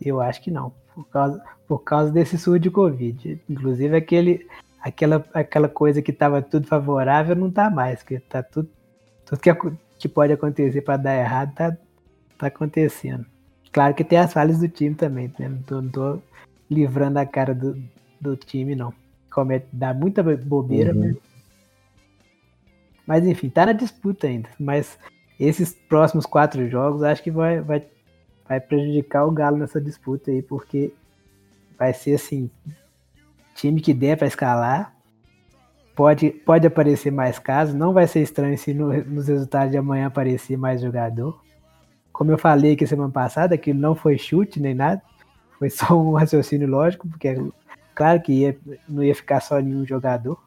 [0.01, 3.41] Eu acho que não, por causa, por causa desse surto de Covid.
[3.49, 4.45] Inclusive aquele,
[4.83, 8.69] aquela, aquela coisa que estava tudo favorável não tá mais, que tá tudo,
[9.25, 9.55] tudo que,
[9.97, 11.77] que pode acontecer para dar errado tá,
[12.37, 13.25] tá acontecendo.
[13.73, 15.49] Claro que tem as falhas do time também, né?
[15.49, 16.19] Não tô, não tô
[16.71, 17.81] livrando a cara do,
[18.21, 18.93] do time, não.
[19.31, 21.01] Comete, dá muita bo- bobeira, Uhum.
[21.01, 21.17] mas,
[23.07, 24.49] mas enfim, tá na disputa ainda.
[24.59, 24.99] Mas
[25.39, 27.85] esses próximos quatro jogos acho que vai, vai
[28.49, 30.93] vai prejudicar o Galo nessa disputa aí, porque
[31.77, 32.49] vai ser assim,
[33.57, 34.95] time que der para escalar,
[35.97, 40.07] pode, pode aparecer mais casos, não vai ser estranho se no, nos resultados de amanhã
[40.07, 41.43] aparecer mais jogador.
[42.13, 45.03] Como eu falei aqui semana passada, que não foi chute nem nada,
[45.59, 47.37] foi só um raciocínio lógico, porque é
[47.95, 50.39] claro que ia, não ia ficar só nenhum jogador.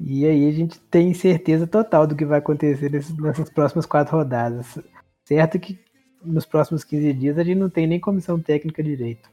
[0.00, 4.78] E aí a gente tem certeza total do que vai acontecer nessas próximas quatro rodadas.
[5.24, 5.78] Certo que
[6.22, 9.28] nos próximos 15 dias a gente não tem nem comissão técnica direito.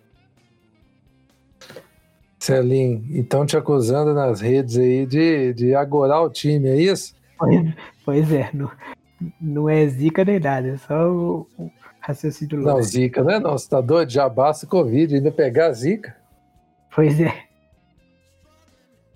[2.39, 7.15] Celim, então te acusando nas redes aí de, de agorar o time, é isso?
[7.37, 8.71] Pois, pois é, não,
[9.41, 11.71] não é zica nem nada, é só o, o
[12.05, 12.75] raciocínio lógico.
[12.75, 14.11] Não, zica, não é não, você tá doido?
[14.11, 16.15] Já basta Covid, ainda pegar zica.
[16.93, 17.33] Pois é.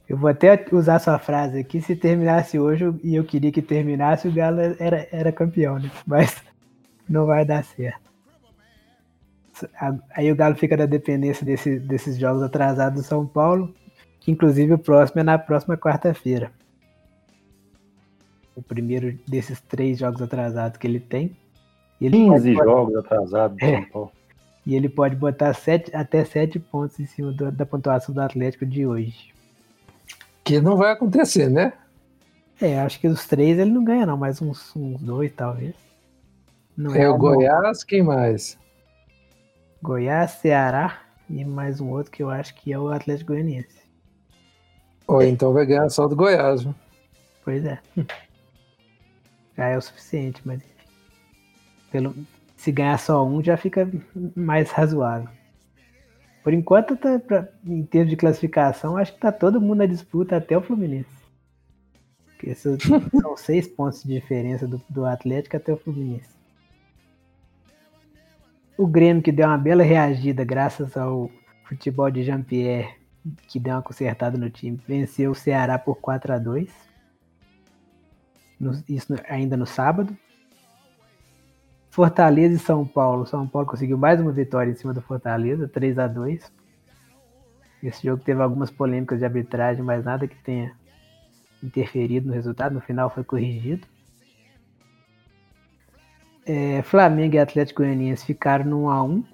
[0.08, 4.28] Eu vou até usar sua frase aqui, se terminasse hoje e eu queria que terminasse,
[4.28, 5.91] o Galo era, era campeão, né?
[6.06, 6.36] Mas
[7.08, 8.10] não vai dar certo.
[10.15, 13.75] Aí o Galo fica na dependência desse, desses jogos atrasados do São Paulo,
[14.19, 16.52] que inclusive o próximo é na próxima quarta-feira.
[18.56, 21.38] O primeiro desses três jogos atrasados que ele tem.
[21.99, 22.69] Ele 15 pode...
[22.69, 23.81] jogos atrasados do é.
[23.81, 24.12] São Paulo.
[24.65, 28.65] E ele pode botar sete, até sete pontos em cima do, da pontuação do Atlético
[28.65, 29.33] de hoje.
[30.43, 31.73] Que não vai acontecer, né?
[32.62, 35.75] É, acho que os três ele não ganha, não, mas uns, uns dois talvez.
[36.75, 38.57] Não é, é o Goiás, quem mais?
[39.81, 43.79] Goiás, Ceará e mais um outro que eu acho que é o Atlético Goianiense.
[45.07, 46.75] Ou então vai ganhar só do Goiás, viu?
[47.43, 47.79] Pois é.
[49.57, 50.62] Já é o suficiente, mas
[51.91, 52.15] pelo,
[52.56, 53.89] se ganhar só um já fica
[54.36, 55.30] mais razoável.
[56.43, 60.38] Por enquanto, tá, pra, em termos de classificação, acho que tá todo mundo na disputa
[60.38, 61.10] até o Fluminense.
[62.28, 66.30] Porque são seis pontos de diferença do, do Atlético até o Fluminense.
[68.78, 71.30] O Grêmio que deu uma bela reagida graças ao
[71.65, 72.95] futebol de Jean-Pierre,
[73.47, 76.89] que deu uma consertada no time, venceu o Ceará por 4 a 2
[78.60, 80.15] no, Isso ainda no sábado.
[81.99, 83.25] Fortaleza e São Paulo.
[83.25, 86.49] São Paulo conseguiu mais uma vitória em cima do Fortaleza, 3 a 2
[87.83, 90.73] Esse jogo teve algumas polêmicas de arbitragem, mas nada que tenha
[91.62, 92.71] interferido no resultado.
[92.71, 93.85] No final foi corrigido.
[96.45, 99.25] É, Flamengo e Atlético Goianiense ficaram no 1x1.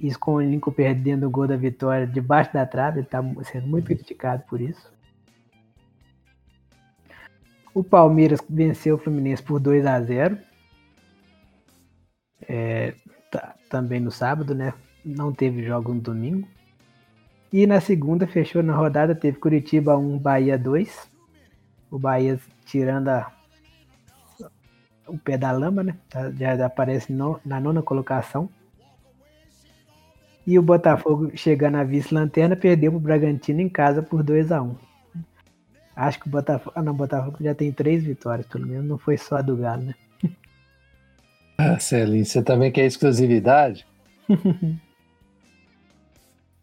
[0.00, 3.00] Isso com o Lincoln perdendo o gol da vitória debaixo da trave.
[3.00, 4.90] Ele está sendo muito criticado por isso.
[7.74, 10.53] O Palmeiras venceu o Fluminense por 2 a 0
[12.48, 12.94] é,
[13.30, 14.74] tá, Também no sábado, né?
[15.04, 16.48] Não teve jogo no domingo.
[17.52, 21.10] E na segunda, fechou na rodada, teve Curitiba 1, Bahia 2.
[21.90, 23.32] O Bahia tirando a
[25.06, 25.96] o pé da lama, né?
[26.08, 28.48] Tá, já aparece no, na nona colocação.
[30.46, 34.60] E o Botafogo chegando à vice-lanterna perdeu para o Bragantino em casa por 2 a
[34.60, 34.76] 1
[35.96, 36.72] Acho que o Botafogo.
[36.74, 38.84] Ah, não, o Botafogo já tem três vitórias, pelo menos.
[38.84, 39.94] Não foi só a do Galo, né?
[41.56, 43.86] Ah, Celinho, você também quer exclusividade?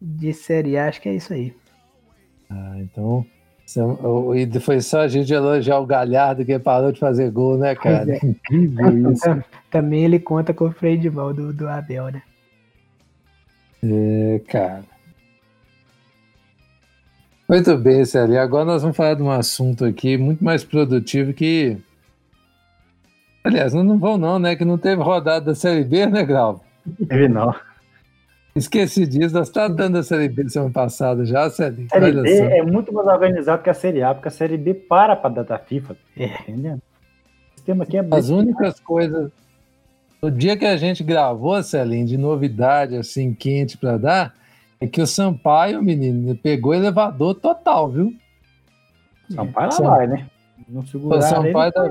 [0.00, 1.54] De Série A, acho que é isso aí.
[2.50, 3.24] Ah, então
[4.34, 8.12] e foi só a gente elogiar o Galhardo que parou de fazer gol, né, cara?
[8.12, 8.20] É.
[8.24, 9.44] Incrível isso.
[9.70, 12.22] Também ele conta com o freio de mão do, do Abel, né?
[13.82, 14.84] É, cara.
[17.48, 18.40] Muito bem, Célio.
[18.40, 21.76] Agora nós vamos falar de um assunto aqui muito mais produtivo que.
[23.44, 24.54] Aliás, não, vão não, né?
[24.54, 26.62] Que não teve rodada da Série B, né, Grau?
[27.08, 27.54] Teve não.
[28.54, 32.38] Esqueci disso, nós estávamos dando a Série B semana passada já, Série A Série B
[32.38, 35.58] é muito mais organizado que a Série A, porque a Série B para para data
[35.58, 35.96] FIFA.
[36.16, 36.26] É.
[36.42, 36.74] Entendeu?
[36.74, 39.30] O sistema aqui é As únicas coisas.
[40.20, 44.34] No dia que a gente gravou, Celinho, de novidade assim, quente para dar,
[44.78, 48.12] é que o Sampaio, menino, pegou elevador total, viu?
[49.30, 49.84] Sampaio lá Sam...
[49.84, 50.26] vai, né?
[50.68, 51.90] Não seguraram o Sampaio da,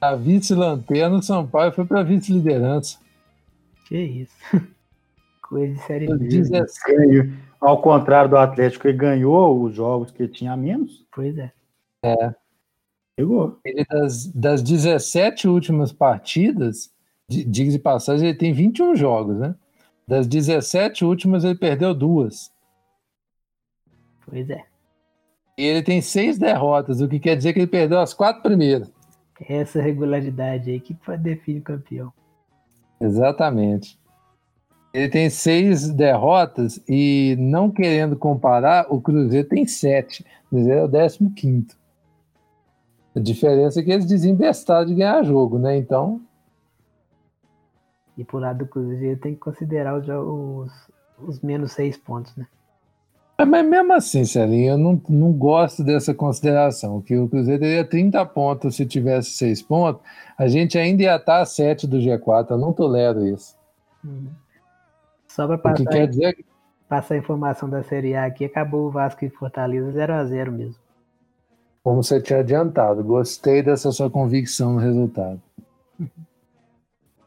[0.00, 2.98] da vice-lanterna, o Sampaio foi para vice-liderança.
[3.86, 4.34] Que isso.
[5.42, 7.32] Coisa de série B.
[7.60, 11.04] Ao contrário do Atlético, ele ganhou os jogos que tinha menos.
[11.12, 11.52] Pois é.
[12.02, 12.34] É.
[13.14, 13.58] Pegou.
[13.64, 16.90] Ele, das, das 17 últimas partidas,
[17.28, 19.54] diga de passagem, ele tem 21 jogos, né?
[20.08, 22.50] Das 17 últimas, ele perdeu duas.
[24.24, 24.64] Pois é.
[25.58, 28.90] E ele tem seis derrotas, o que quer dizer que ele perdeu as quatro primeiras.
[29.48, 32.12] Essa regularidade aí que define o campeão.
[33.00, 33.98] Exatamente.
[34.92, 40.24] Ele tem seis derrotas e, não querendo comparar, o Cruzeiro tem sete.
[40.46, 41.78] O Cruzeiro é o décimo quinto.
[43.14, 45.76] A diferença é que eles desembestaram de ganhar jogo, né?
[45.76, 46.20] Então.
[48.16, 52.46] E por lado do Cruzeiro tem que considerar os, os, os menos seis pontos, né?
[53.44, 58.24] Mas mesmo assim, Celinho, eu não, não gosto dessa consideração, que o Cruzeiro teria 30
[58.26, 60.02] pontos se tivesse 6 pontos,
[60.36, 63.56] a gente ainda ia estar a 7 do G4, eu não tolero isso.
[64.04, 64.28] Uhum.
[65.28, 66.44] Só para passar, quer dizer...
[66.88, 70.76] passar a informação da Série A aqui, acabou o Vasco e Fortaleza 0x0 mesmo.
[71.82, 75.40] Como você tinha adiantado, gostei dessa sua convicção no resultado.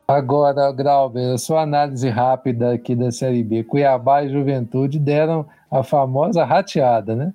[0.07, 3.63] Agora, Grauber, a sua análise rápida aqui da Série B.
[3.63, 7.33] Cuiabá e Juventude deram a famosa rateada, né?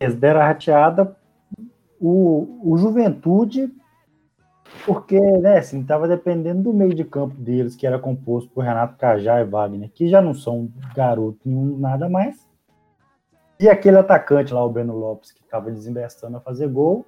[0.00, 1.16] Eles deram a rateada,
[2.00, 3.70] o, o Juventude,
[4.86, 8.96] porque, né, assim, estava dependendo do meio de campo deles, que era composto por Renato
[8.96, 12.46] Cajá e Wagner, que já não são garoto nenhum, nada mais.
[13.60, 17.06] E aquele atacante lá, o Breno Lopes, que estava desembestando a fazer gol,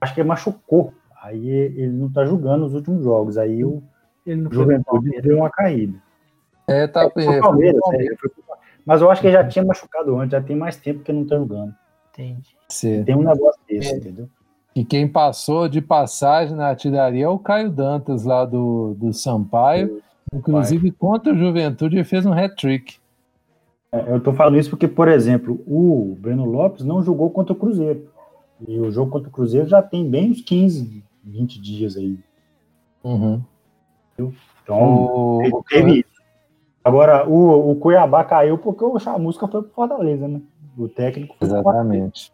[0.00, 3.38] acho que machucou Aí ele não tá jogando os últimos jogos.
[3.38, 3.80] Aí o
[4.50, 5.96] Juventude deu uma caída.
[6.66, 8.06] É, tá é, Palmeiras, é,
[8.84, 11.24] Mas eu acho que ele já tinha machucado antes, já tem mais tempo que não
[11.24, 11.74] tá jogando.
[12.12, 12.56] Entendi.
[12.68, 13.04] Sim.
[13.04, 13.96] Tem um negócio desse, é.
[13.96, 14.28] entendeu?
[14.74, 20.02] E quem passou de passagem na artilharia é o Caio Dantas, lá do, do Sampaio.
[20.32, 20.96] Inclusive, Vai.
[20.98, 22.96] contra o Juventude, ele fez um hat-trick.
[23.92, 27.56] É, eu tô falando isso porque, por exemplo, o Breno Lopes não jogou contra o
[27.56, 28.08] Cruzeiro.
[28.66, 32.18] E o jogo contra o Cruzeiro já tem bem uns 15, 20 dias aí.
[33.02, 33.42] Uhum.
[34.18, 35.64] Então, o...
[35.68, 36.12] teve isso.
[36.84, 40.40] Agora, o, o Cuiabá caiu porque o Chamusca foi pro Fortaleza, né?
[40.76, 42.32] O técnico foi Exatamente.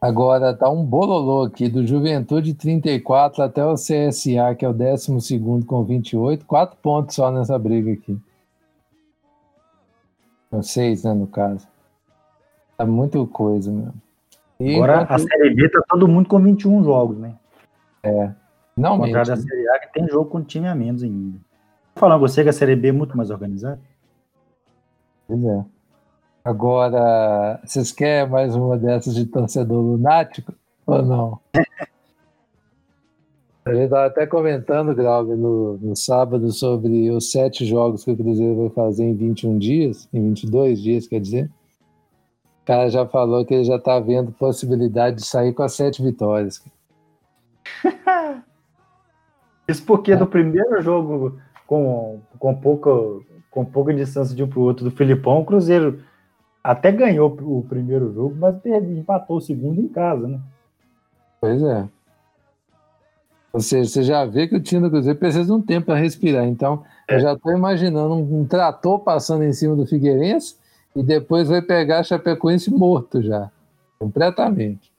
[0.00, 5.40] Agora tá um bololô aqui do Juventude 34 até o CSA, que é o 12
[5.66, 8.18] com 28, quatro pontos só nessa briga aqui.
[10.50, 11.66] Ou seis, né, no caso.
[12.76, 14.05] Tá muito coisa mesmo.
[14.58, 17.34] E Agora a Série B tá todo mundo com 21 jogos, né?
[18.02, 18.30] É.
[18.76, 21.38] Não, contrário da Série A, que tem jogo com time a menos ainda.
[21.38, 23.80] Vou falar você que a Série B é muito mais organizada.
[25.26, 25.64] Pois é.
[26.44, 30.54] Agora, vocês querem mais uma dessas de torcedor lunático
[30.86, 31.40] ou não?
[33.64, 38.16] A gente estava até comentando, Grauber, no, no sábado sobre os sete jogos que o
[38.16, 41.50] Cruzeiro vai fazer em 21 dias, em 22 dias, quer dizer
[42.66, 46.62] cara já falou que ele já tá vendo possibilidade de sair com as sete vitórias.
[49.68, 50.16] Isso porque é.
[50.16, 54.90] no primeiro jogo, com, com, pouco, com pouca distância de um para o outro do
[54.90, 56.02] Filipão, o Cruzeiro
[56.62, 60.40] até ganhou o primeiro jogo, mas empatou o segundo em casa, né?
[61.40, 61.88] Pois é.
[63.52, 66.00] Ou seja, você já vê que o time do Cruzeiro precisa de um tempo para
[66.00, 66.44] respirar.
[66.44, 67.14] Então, é.
[67.14, 70.56] eu já estou imaginando um, um trator passando em cima do Figueirense
[70.96, 73.50] e depois vai pegar Chapecoense morto já,
[73.98, 74.90] completamente.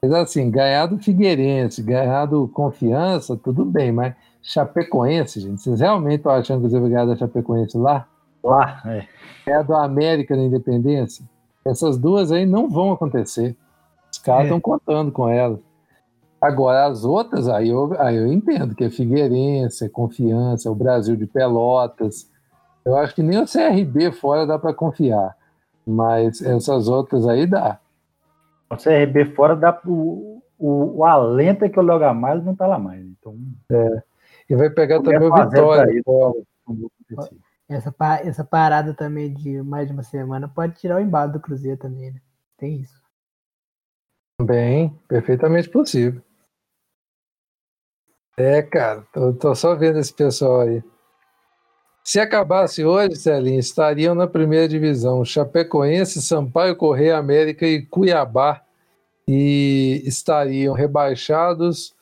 [0.00, 6.18] Mas assim, ganhar do Figueirense, ganhar do Confiança, tudo bem, mas Chapecoense, gente, vocês realmente
[6.18, 8.06] estão achando que você vai ganhar da Chapecoense lá?
[8.42, 9.06] Lá, é.
[9.46, 11.24] É a do América na Independência?
[11.66, 13.56] Essas duas aí não vão acontecer.
[14.12, 14.60] Os caras estão é.
[14.60, 15.58] contando com elas.
[16.40, 20.74] Agora, as outras, aí eu, aí eu entendo que é Figueirense, é Confiança, é o
[20.74, 22.30] Brasil de Pelotas,
[22.84, 25.36] eu acho que nem o CRB fora dá para confiar,
[25.86, 27.80] mas essas outras aí dá.
[28.70, 32.66] O CRB fora dá o, o, o alento é que o Léo Gamalho não tá
[32.66, 33.04] lá mais.
[33.04, 33.36] Então,
[33.70, 34.02] é.
[34.48, 36.02] E vai pegar também o Vitória.
[37.68, 41.78] Essa, essa parada também de mais de uma semana pode tirar o embalo do Cruzeiro
[41.78, 42.20] também, né?
[42.58, 43.02] Tem isso.
[44.42, 46.20] Bem, perfeitamente possível.
[48.36, 50.82] É, cara, tô, tô só vendo esse pessoal aí.
[52.04, 58.62] Se acabasse hoje, Celinho, estariam na primeira divisão Chapecoense, Sampaio Correia, América e Cuiabá.
[59.26, 61.94] E estariam rebaixados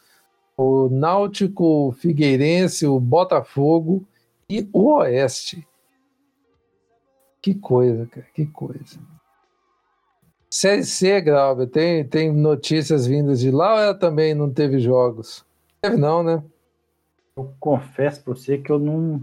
[0.57, 4.05] o Náutico, Figueirense, o Botafogo
[4.51, 5.65] e o Oeste.
[7.41, 8.99] Que coisa, cara, que coisa.
[10.51, 15.46] Série C, Grauber, tem, tem notícias vindas de lá ou ela também não teve jogos?
[15.81, 16.42] Teve não, né?
[17.37, 19.23] Eu confesso para você que eu não,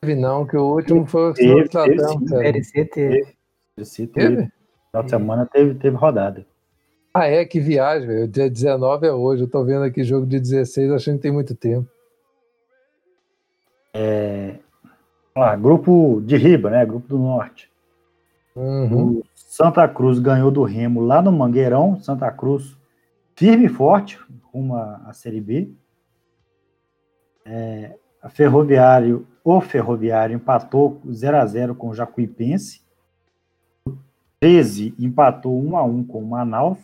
[0.00, 2.26] teve, não, que o último foi o teve, Tratão.
[2.26, 3.36] Série C teve.
[3.82, 4.36] Série teve.
[4.90, 6.46] Final de semana teve, teve rodada.
[7.12, 7.44] Ah, é?
[7.44, 8.28] Que viagem, velho.
[8.28, 9.42] Dia 19 é hoje.
[9.44, 11.88] Eu tô vendo aqui jogo de 16, achando que tem muito tempo.
[13.94, 14.56] É...
[15.34, 16.84] Lá, grupo de Riba, né?
[16.84, 17.70] Grupo do Norte.
[18.54, 19.18] Uhum.
[19.18, 21.98] O Santa Cruz ganhou do Remo lá no Mangueirão.
[22.00, 22.76] Santa Cruz
[23.34, 24.18] firme e forte,
[24.52, 25.70] rumo à Série B.
[27.44, 32.80] É, a Ferroviário, o Ferroviário empatou 0 a 0 com o Jacuipense.
[34.40, 36.80] 13 empatou 1 a 1 com o Manaus.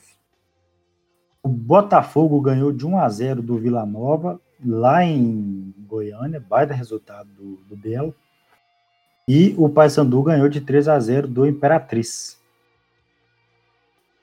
[1.42, 7.28] O Botafogo ganhou de 1 a 0 do Vila Nova, lá em Goiânia, baita resultado
[7.30, 8.14] do, do Belo.
[9.26, 12.40] E o Paysandu ganhou de 3 a 0 do Imperatriz.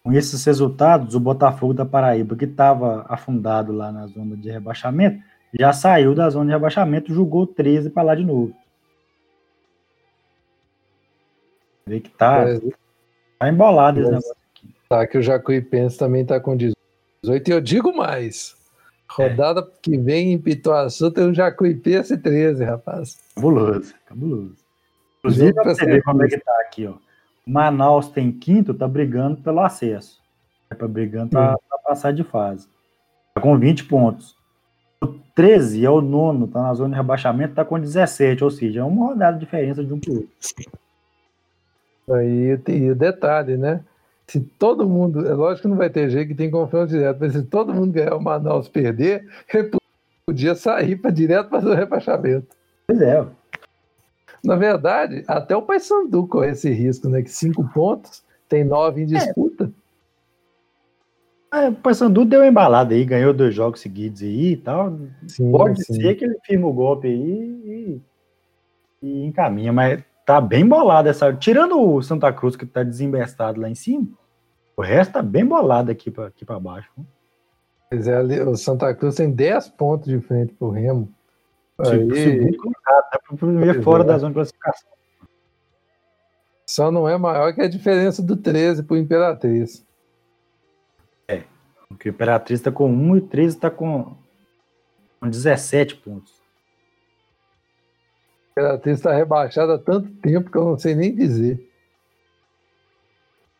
[0.01, 5.21] Com esses resultados, o Botafogo da Paraíba, que estava afundado lá na zona de rebaixamento,
[5.57, 8.53] já saiu da zona de rebaixamento, jogou 13 para lá de novo.
[11.85, 12.59] Vê que tá, É,
[13.39, 14.75] tá embolado esse Mas- negócio aqui.
[14.87, 16.75] Tá, que o Jacuipense também tá com 18.
[17.47, 18.57] E eu digo mais.
[19.11, 23.17] Rodada que vem em Pituaçu tem um Jacuipense 13, rapaz.
[23.35, 24.55] Cabuloso, cabuloso.
[25.19, 26.93] Inclusive, pra você ver como é que tá aqui, ó.
[27.45, 30.21] Manaus tem quinto, tá brigando pelo acesso.
[30.69, 32.67] É pra brigando pra, pra passar de fase.
[33.33, 34.35] Tá com 20 pontos.
[35.39, 38.81] O 13 é o nono, tá na zona de rebaixamento, tá com 17, ou seja,
[38.81, 40.29] é uma rodada de diferença de um pro outro.
[42.11, 43.79] Aí tem o detalhe, né?
[44.27, 45.25] Se todo mundo.
[45.25, 47.93] É lógico que não vai ter jeito que tem confronto direto, mas se todo mundo
[47.93, 49.71] ganhar o Manaus perder, ele
[50.25, 52.47] podia sair para direto para o rebaixamento.
[52.85, 53.25] Pois é.
[54.43, 57.21] Na verdade, até o Paysandu corre esse risco, né?
[57.21, 59.71] Que cinco pontos tem nove em disputa.
[59.73, 59.78] É,
[61.51, 64.97] o Paysandu deu uma embalada aí, ganhou dois jogos seguidos aí e tal.
[65.27, 65.93] Sim, Pode sim.
[65.93, 68.01] ser que ele firma o golpe aí e,
[69.01, 71.33] e encaminha, mas tá bem bolado essa.
[71.33, 74.07] Tirando o Santa Cruz, que tá desembestado lá em cima,
[74.77, 76.89] o resto tá bem bolado aqui pra, aqui pra baixo.
[77.89, 81.11] Pois é, o Santa Cruz tem 10 pontos de frente pro Remo.
[81.83, 84.05] Tipo, Aí, segundo colocado, tá pro primeiro Pois fora é.
[84.05, 84.89] da zona de classificação.
[86.67, 89.83] só não é maior que a diferença do 13 pro Imperatriz.
[91.89, 94.15] Porque o Imperatriz tá com 1 e o 13 tá com,
[95.19, 96.31] com 17 pontos.
[98.47, 101.67] O Imperatriz está rebaixado há tanto tempo que eu não sei nem dizer.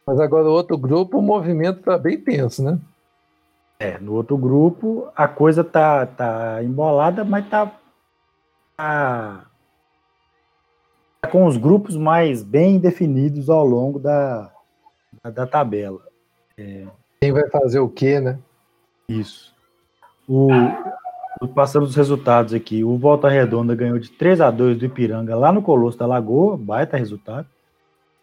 [0.05, 2.80] Mas agora o outro grupo, o movimento tá bem tenso, né?
[3.80, 7.80] É, no outro grupo, a coisa tá, tá embolada, mas tá,
[8.75, 9.45] tá,
[11.21, 14.51] tá com os grupos mais bem definidos ao longo da,
[15.23, 16.01] da, da tabela.
[17.22, 18.39] Quem vai fazer o quê, né?
[19.07, 19.53] Isso.
[20.28, 20.47] O,
[21.53, 25.51] passando os resultados aqui, o Volta Redonda ganhou de 3 a 2 do Ipiranga lá
[25.51, 27.47] no Colosso da Lagoa, baita resultado.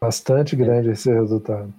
[0.01, 1.72] Bastante grande esse resultado.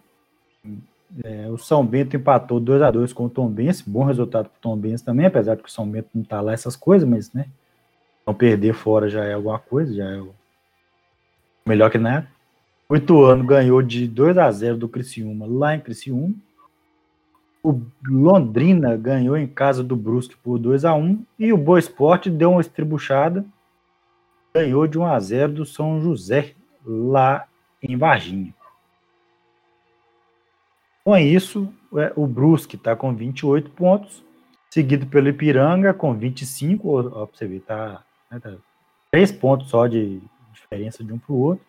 [1.23, 4.57] É, o São Bento empatou 2 a 2 com o Tom Benz, bom resultado para
[4.57, 7.07] o Tom Benz também, apesar de que o São Bento não tá lá essas coisas,
[7.07, 7.47] mas né,
[8.25, 10.33] não perder fora já é alguma coisa, já é o
[11.65, 12.27] melhor que nada.
[12.89, 16.35] O Ituano ganhou de 2 a 0 do Criciúma lá em Criciúma.
[17.63, 22.29] O Londrina ganhou em casa do Brusque por 2 a 1 e o Boa Esporte
[22.29, 23.45] deu uma estribuchada,
[24.53, 26.53] ganhou de 1 a 0 do São José
[26.85, 27.47] lá
[27.81, 28.53] em Varginha.
[31.03, 34.23] Com isso, é, o Brusque está com 28 pontos,
[34.69, 38.53] seguido pelo Ipiranga com 25, ó, pra você ver, tá, né, tá
[39.11, 40.21] 3 pontos só de
[40.53, 41.66] diferença de um para o outro.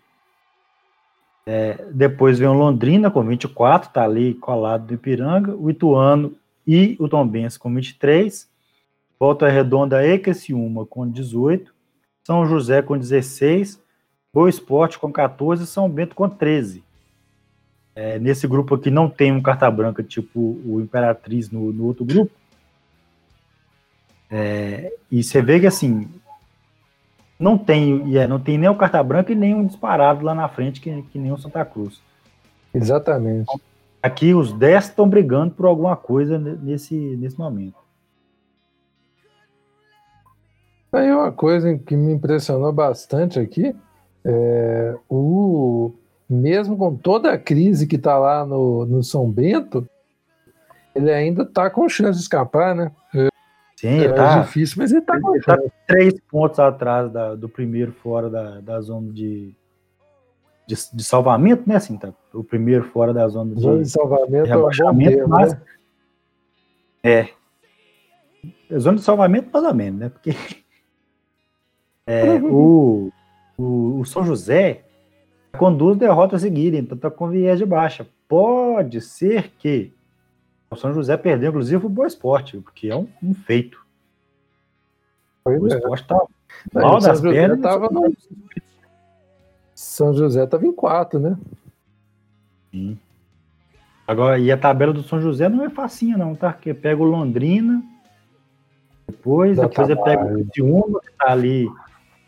[1.50, 6.34] É, depois vem o Londrina com 24, tá ali colado do Ipiranga, o Ituano
[6.66, 8.46] e o Tombense com 23,
[9.18, 11.74] Volta Redonda e Criciúma com 18,
[12.22, 13.82] São José com 16,
[14.30, 16.84] Boa Esporte com 14 e São Bento com 13.
[17.94, 22.04] É, nesse grupo aqui não tem um carta branca tipo o Imperatriz no, no outro
[22.04, 22.30] grupo.
[24.30, 26.10] É, e você vê que assim
[27.38, 30.34] não tem, e é, não tem nem o carta branca e nem um disparado lá
[30.34, 32.00] na frente que, que nem o Santa Cruz.
[32.74, 33.50] Exatamente.
[34.02, 37.76] Aqui os 10 estão brigando por alguma coisa ne- nesse, nesse momento.
[40.92, 43.74] Aí uma coisa que me impressionou bastante aqui
[44.24, 45.92] é o
[46.28, 49.88] mesmo com toda a crise que está lá no, no São Bento,
[50.94, 52.92] ele ainda está com chance de escapar, né?
[53.78, 55.56] Sim, É tá, difícil, mas ele com ele tá
[55.86, 59.54] três pontos atrás da- do primeiro fora da, da zona de,
[60.66, 61.76] de, de salvamento, né?
[61.76, 65.10] Assim, tá, o primeiro fora da zona de, Zona de salvamento é um bom rebaixamento,
[65.18, 65.60] termo, mas né?
[67.04, 67.28] é
[68.76, 70.08] zona de salvamento mais ou menos, né?
[70.08, 70.30] Porque
[72.04, 73.12] é, o,
[73.56, 74.82] o, o São José
[75.52, 78.04] tá com duas derrotas seguidas, então tá com viés de baixa.
[78.26, 79.92] Pode ser que
[80.70, 83.76] o São José perdeu, inclusive, o Boa Esporte, porque é um, um feito.
[85.44, 85.76] O Pois Boa é.
[85.76, 86.14] Esporte tá
[86.74, 87.60] mal o São das José pernas.
[87.60, 88.14] tava no-
[89.74, 91.36] São José estava em quarto, né?
[92.70, 92.98] Sim.
[94.06, 96.52] Agora, e a tabela do São José não é facinha, não, tá?
[96.52, 97.82] Porque pega o Londrina,
[99.06, 100.44] depois, Dá depois ele pega o.
[100.44, 101.68] Criciúma, que tá ali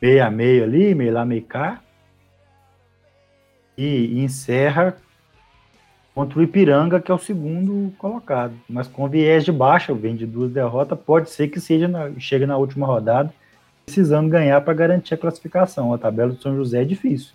[0.01, 1.81] meio a meio ali, meio lá, meio cá.
[3.77, 3.85] E,
[4.19, 4.97] e encerra
[6.21, 8.53] contra o Ipiranga, que é o segundo colocado.
[8.69, 12.45] Mas com viés de baixa, vem de duas derrotas, pode ser que seja na, chegue
[12.45, 13.33] na última rodada
[13.87, 15.95] precisando ganhar para garantir a classificação.
[15.95, 17.33] A tabela do São José é difícil.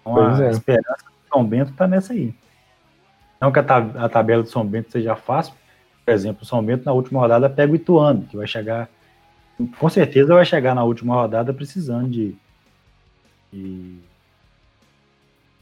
[0.00, 0.50] Então a é.
[0.50, 2.32] esperança do São Bento está nessa aí.
[3.40, 5.52] Não que a, tab a tabela do São Bento seja fácil.
[6.04, 8.88] Por exemplo, o São Bento na última rodada pega o Ituano, que vai chegar.
[9.80, 12.36] Com certeza vai chegar na última rodada precisando de,
[13.52, 13.98] de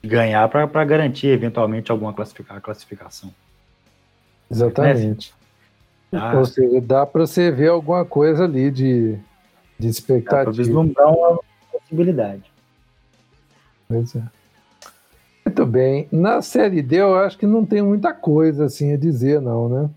[0.02, 3.32] ganhar para garantir eventualmente alguma classifica classificação.
[4.50, 5.34] Exatamente.
[6.12, 6.36] Ah.
[6.38, 9.16] Ou seja, dá para você ver alguma coisa ali de,
[9.78, 10.46] de expectativa.
[10.46, 11.40] Dá vislumbrar uma
[11.70, 12.50] possibilidade.
[13.86, 14.22] Pois é.
[15.46, 16.08] Muito bem.
[16.10, 19.90] Na Série D eu acho que não tem muita coisa assim a dizer, não, né?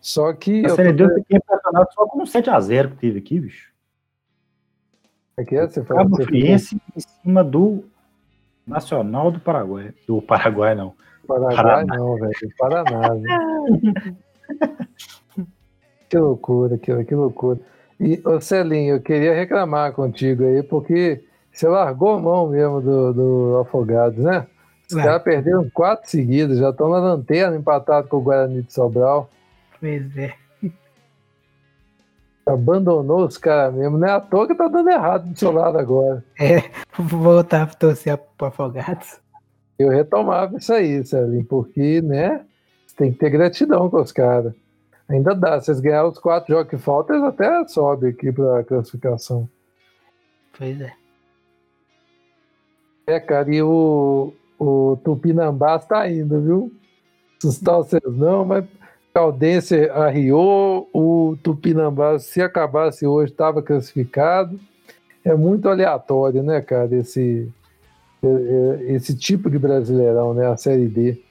[0.00, 0.62] Só que.
[0.62, 3.72] Na Série D eu fiquei impressionado só com um 7x0 que teve aqui, bicho.
[5.36, 5.66] É que é?
[5.66, 7.84] Você fala Cabo Friense em cima do
[8.66, 9.92] Nacional do Paraguai.
[10.06, 10.94] Do Paraguai, não.
[11.26, 11.96] Paraguai Paraná.
[11.96, 12.32] não, velho.
[12.58, 13.08] Paraná.
[16.08, 17.58] que loucura, que, que loucura.
[18.00, 23.12] E, ô Celinho, eu queria reclamar contigo aí, porque você largou a mão mesmo do,
[23.12, 24.46] do Afogados, né?
[24.90, 25.02] Os é.
[25.02, 29.30] caras perderam quatro seguidas, já estão na lanterna, empatado com o Guarani de Sobral.
[29.80, 30.34] Pois é.
[32.46, 35.78] Abandonou os caras mesmo, não é à toa que tá dando errado do seu lado
[35.78, 36.22] agora.
[36.38, 36.62] É,
[36.98, 39.18] vou voltar a torcer pro Afogados.
[39.78, 42.44] Eu retomava isso aí, Celinho, porque, né,
[42.96, 44.52] tem que ter gratidão com os caras.
[45.08, 48.64] Ainda dá, se eles ganharem os quatro jogos que faltam, eles até sobem aqui pra
[48.64, 49.48] classificação.
[50.56, 50.92] Pois é.
[53.06, 56.72] É, cara, e o, o Tupinambás está indo, viu?
[57.38, 58.64] Assustar vocês não, mas
[59.14, 64.58] Caldense arriou, o Tupinambás, se acabasse hoje, estava classificado.
[65.24, 67.48] É muito aleatório, né, cara, esse,
[68.88, 71.22] esse tipo de brasileirão, né, a Série D.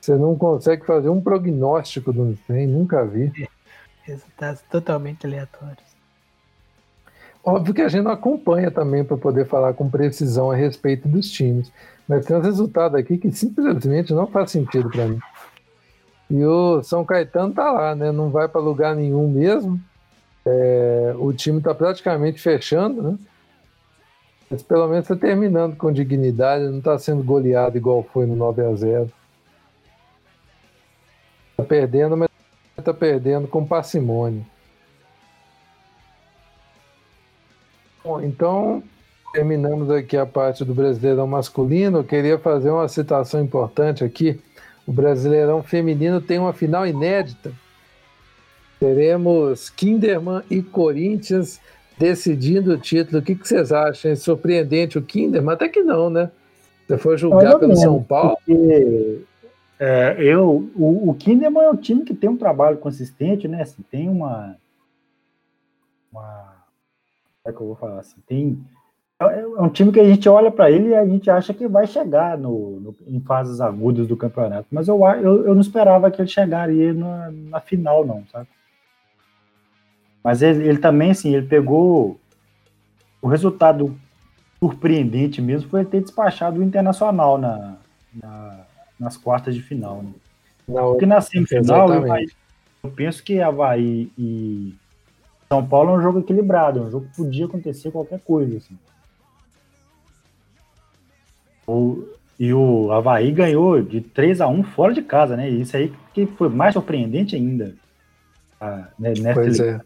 [0.00, 3.30] Você não consegue fazer um prognóstico do trem, nunca vi.
[4.02, 5.90] Resultados totalmente aleatórios.
[7.44, 11.30] Óbvio que a gente não acompanha também para poder falar com precisão a respeito dos
[11.30, 11.70] times.
[12.08, 15.20] Mas tem uns resultados aqui que simplesmente não faz sentido para mim.
[16.30, 18.12] E o São Caetano tá lá, né?
[18.12, 19.80] Não vai para lugar nenhum mesmo.
[20.46, 23.18] É, o time está praticamente fechando, né?
[24.48, 28.62] Mas pelo menos está terminando com dignidade, não está sendo goleado igual foi no 9
[28.62, 29.12] a 0
[31.52, 32.28] Está perdendo, mas
[32.76, 34.44] está perdendo com parcimônia.
[38.02, 38.82] Bom, então,
[39.32, 41.98] terminamos aqui a parte do Brasileirão masculino.
[41.98, 44.40] Eu queria fazer uma citação importante aqui.
[44.86, 47.52] O Brasileirão feminino tem uma final inédita.
[48.78, 51.60] Teremos Kinderman e Corinthians
[51.98, 53.18] decidindo o título.
[53.18, 54.10] O que, que vocês acham?
[54.10, 55.54] É surpreendente o Kinderman?
[55.54, 56.30] Até que não, né?
[56.86, 58.36] Você foi julgar pelo São Paulo.
[58.44, 59.20] Porque,
[59.78, 63.62] é, eu, o, o Kinderman é um time que tem um trabalho consistente, né?
[63.62, 64.56] Assim, tem uma,
[66.10, 66.60] uma
[67.44, 68.20] é que eu vou falar assim?
[68.26, 68.58] Tem
[69.20, 71.68] é, é um time que a gente olha para ele e a gente acha que
[71.68, 74.66] vai chegar no, no, em fases agudas do campeonato.
[74.70, 78.48] Mas eu, eu, eu não esperava que ele chegaria na, na final, não, sabe?
[80.22, 82.20] Mas ele, ele, também, assim, ele pegou
[83.22, 83.94] o resultado
[84.58, 87.76] surpreendente mesmo foi ele ter despachado o Internacional na,
[88.14, 88.66] na
[89.00, 90.02] nas quartas de final.
[90.02, 90.12] Né?
[90.66, 92.06] Porque na semifinal, eu,
[92.84, 94.74] eu penso que Havaí e
[95.48, 98.58] São Paulo é um jogo equilibrado, é um jogo que podia acontecer qualquer coisa.
[98.58, 98.78] Assim.
[101.70, 102.08] O,
[102.38, 105.48] e o Havaí ganhou de 3 a 1 fora de casa, né?
[105.48, 107.74] Isso aí que foi mais surpreendente ainda.
[108.60, 109.80] Ah, né, pois é.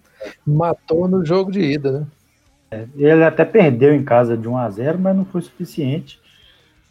[0.47, 2.07] Matou no jogo de ida, né?
[2.71, 6.21] É, ele até perdeu em casa de 1 a 0 mas não foi suficiente.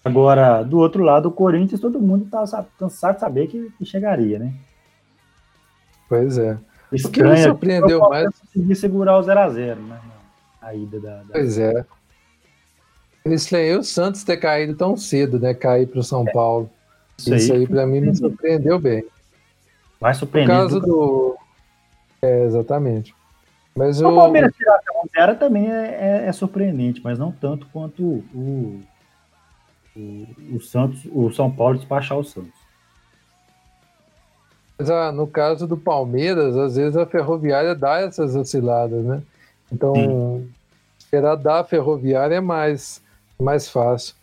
[0.06, 2.44] Agora, do outro lado, o Corinthians, todo mundo tá
[2.78, 4.54] cansado de saber que, que chegaria, né?
[6.10, 6.58] Pois é.
[6.91, 8.30] Estranho, o que me surpreendeu mais.
[8.38, 10.00] Conseguir segurar o 0x0, né?
[10.62, 11.18] A ida da.
[11.18, 11.32] da...
[11.32, 11.86] Pois é.
[13.26, 15.53] Estranhei o Santos ter caído tão cedo, né?
[15.53, 16.69] Cair para o São Paulo.
[17.17, 19.05] Isso, Isso aí, aí para mim me surpreendeu bem.
[20.01, 20.57] Mais surpreendente.
[20.57, 21.38] Por causa do.
[22.21, 23.15] É, exatamente.
[23.76, 24.80] Mas o, Palmeiras tirar
[25.15, 28.82] a também é, é, é, surpreendente, mas não tanto quanto o,
[29.95, 32.53] o, o, Santos, o São Paulo despachar o Santos.
[34.78, 39.24] Mas ah, no caso do Palmeiras, às vezes a Ferroviária dá essas osciladas, né?
[39.71, 40.49] Então, Sim.
[40.99, 43.03] esperar dar a Ferroviária é mais
[43.39, 44.15] mais fácil.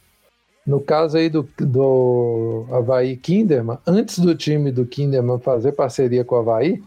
[0.66, 6.36] No caso aí do, do Havaí Kinderman, antes do time do Kinderman fazer parceria com
[6.36, 6.82] o Havaí,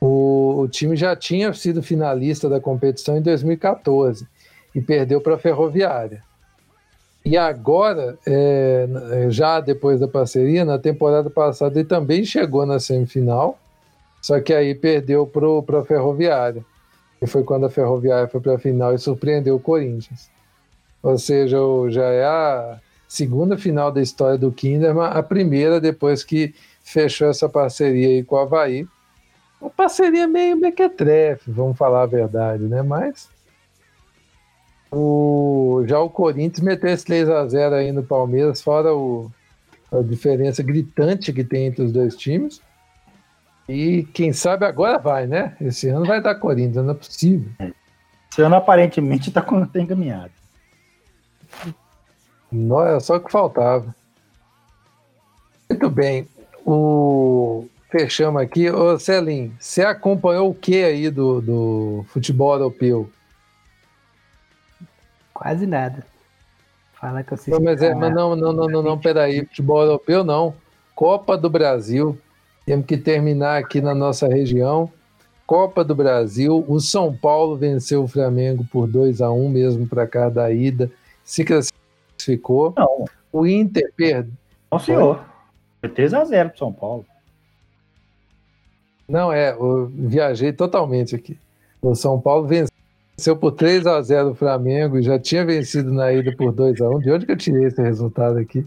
[0.00, 4.26] o, o time já tinha sido finalista da competição em 2014
[4.74, 6.22] e perdeu para a Ferroviária.
[7.24, 8.86] E agora, é,
[9.30, 13.58] já depois da parceria, na temporada passada, ele também chegou na semifinal,
[14.22, 16.64] só que aí perdeu para a Ferroviária.
[17.20, 20.30] E foi quando a Ferroviária foi para a final e surpreendeu o Corinthians.
[21.06, 21.56] Ou seja,
[21.88, 26.52] já é a segunda final da história do Kinderman, a primeira depois que
[26.82, 28.88] fechou essa parceria aí com o Havaí.
[29.60, 32.82] Uma parceria meio mequetrefe, vamos falar a verdade, né?
[32.82, 33.28] Mas
[34.90, 39.30] o, já o Corinthians meteu esse 3x0 aí no Palmeiras, fora o,
[39.92, 42.60] a diferença gritante que tem entre os dois times.
[43.68, 45.56] E quem sabe agora vai, né?
[45.60, 47.48] Esse ano vai dar Corinthians, não é possível.
[48.28, 50.32] Esse ano aparentemente está tá encaminhado.
[52.50, 53.94] Não, é só o que faltava.
[55.68, 56.28] Muito bem.
[56.64, 57.66] O...
[57.90, 58.70] Fechamos aqui.
[58.70, 63.10] Ô, Celim, você acompanhou o que aí do, do futebol europeu?
[65.32, 66.04] Quase nada.
[66.94, 67.54] Fala que eu sei.
[67.54, 69.44] Não, mas, é, mas não, não, não, não, não, peraí.
[69.46, 70.54] Futebol europeu não.
[70.94, 72.18] Copa do Brasil.
[72.64, 74.90] Temos que terminar aqui na nossa região.
[75.46, 76.64] Copa do Brasil.
[76.66, 80.90] O São Paulo venceu o Flamengo por 2 a 1 mesmo para cá da ida.
[81.26, 82.72] Se classificou.
[82.74, 83.04] Não.
[83.30, 84.32] O Inter perdeu.
[84.72, 85.22] Não, senhor.
[85.80, 87.04] Foi 3 a 0 para São Paulo.
[89.08, 91.38] Não, é, eu viajei totalmente aqui.
[91.82, 96.12] O São Paulo venceu por 3 a 0 o Flamengo e já tinha vencido na
[96.12, 98.66] ida por 2 a 1 De onde que eu tirei esse resultado aqui?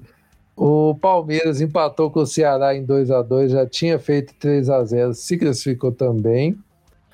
[0.56, 4.84] O Palmeiras empatou com o Ceará em 2 a 2 já tinha feito 3 a
[4.84, 6.58] 0 se classificou também.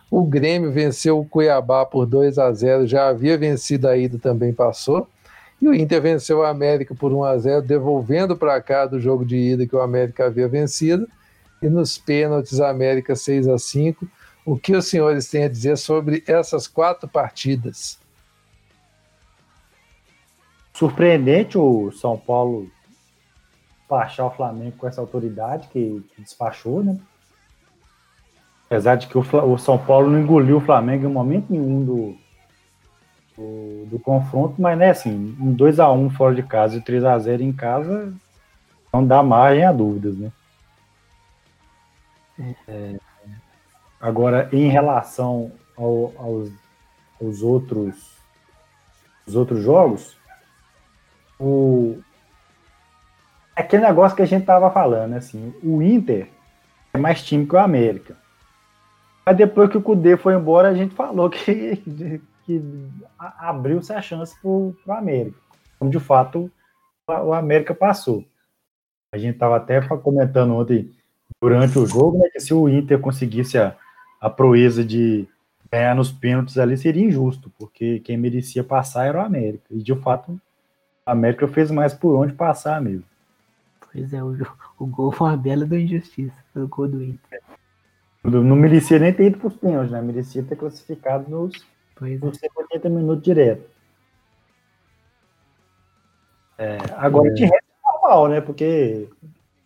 [0.10, 4.54] O Grêmio venceu o Cuiabá por 2 a 0 já havia vencido a ida, também
[4.54, 5.08] passou.
[5.62, 9.26] E o Inter venceu o América por 1 a 0 devolvendo para cá do jogo
[9.26, 11.08] de ida que o América havia vencido.
[11.62, 14.08] E nos pênaltis, a América 6 a 5
[14.46, 18.00] o que os senhores têm a dizer sobre essas quatro partidas?
[20.72, 22.70] Surpreendente o São Paulo
[23.80, 27.00] despachar o Flamengo com essa autoridade que, que despachou, né?
[28.68, 32.18] Apesar de que o, o, São Paulo não engoliu o Flamengo em momento nenhum do,
[33.38, 37.54] do, do confronto, mas né, assim, um 2x1 um fora de casa e 3x0 em
[37.54, 38.14] casa
[38.94, 40.32] não dá margem a dúvidas, né?
[42.68, 42.96] É,
[44.06, 46.52] Agora, em relação ao, aos,
[47.20, 47.96] aos outros,
[49.26, 50.16] os outros jogos,
[51.40, 51.98] o,
[53.56, 56.30] é aquele negócio que a gente tava falando, assim, o Inter
[56.94, 58.16] é mais time que o América.
[59.26, 61.78] Mas depois que o Cudê foi embora, a gente falou que,
[62.46, 62.64] que
[63.40, 65.38] abriu-se a chance para o América.
[65.80, 66.52] Como de fato
[67.08, 68.26] o América passou.
[69.14, 70.92] A gente estava até comentando ontem,
[71.42, 73.76] durante o jogo, né, que se o Inter conseguisse a,
[74.20, 75.28] a proeza de
[75.72, 79.66] ganhar nos pênaltis ali seria injusto, porque quem merecia passar era o América.
[79.70, 80.40] E de fato, o
[81.06, 83.06] América fez mais por onde passar mesmo.
[83.92, 84.36] Pois é, o,
[84.80, 87.42] o gol foi uma bela da injustiça, o gol do Inter.
[88.24, 90.02] Não, não merecia nem ter ido para os pênaltis, né?
[90.02, 91.66] Merecia ter classificado nos,
[91.96, 92.48] pois nos é.
[92.56, 93.70] 80 minutos direto.
[96.58, 97.34] É, agora, é.
[97.34, 98.42] de resto, é normal, né?
[98.42, 99.10] Porque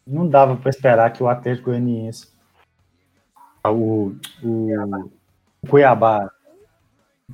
[0.06, 2.28] não dava para esperar que o Atlético Goianiense
[3.68, 5.12] o, o,
[5.68, 6.32] Cuiabá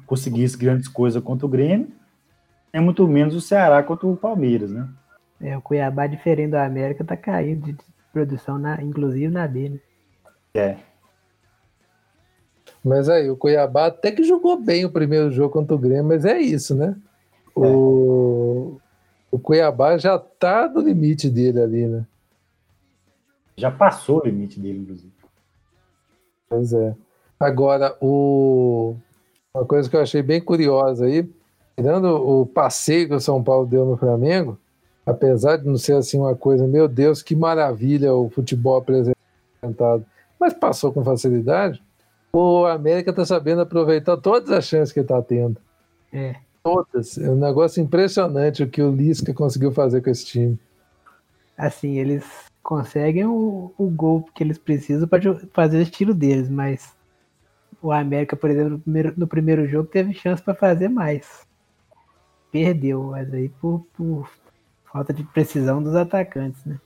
[0.05, 1.91] conseguisse grandes coisas contra o Grêmio,
[2.73, 4.89] é muito menos o Ceará contra o Palmeiras, né?
[5.39, 7.77] É, o Cuiabá, diferente do América, tá caindo de
[8.11, 9.79] produção, na, inclusive na B, né?
[10.53, 10.77] É.
[12.85, 16.23] Mas aí, o Cuiabá até que jogou bem o primeiro jogo contra o Grêmio, mas
[16.23, 16.95] é isso, né?
[17.57, 17.59] É.
[17.59, 18.79] O,
[19.31, 22.05] o Cuiabá já tá no limite dele ali, né?
[23.57, 25.11] Já passou o limite dele, inclusive.
[26.47, 26.95] Pois é.
[27.39, 28.95] Agora, o...
[29.51, 31.27] uma coisa que eu achei bem curiosa aí,
[31.75, 34.59] tirando o passeio que o São Paulo deu no Flamengo,
[35.03, 40.05] apesar de não ser assim uma coisa, meu Deus, que maravilha o futebol apresentado,
[40.39, 41.83] mas passou com facilidade,
[42.37, 45.57] o América está sabendo aproveitar todas as chances que está tendo.
[46.11, 46.35] É.
[46.63, 47.17] Todas.
[47.17, 50.59] É um negócio impressionante o que o Lisca conseguiu fazer com esse time.
[51.57, 52.25] Assim, eles
[52.61, 55.21] conseguem o, o gol que eles precisam para
[55.53, 56.93] fazer o estilo deles, mas
[57.81, 61.45] o América, por exemplo, no primeiro, no primeiro jogo teve chance para fazer mais.
[62.51, 64.29] Perdeu, mas aí por, por,
[64.91, 66.79] falta de precisão dos atacantes, né?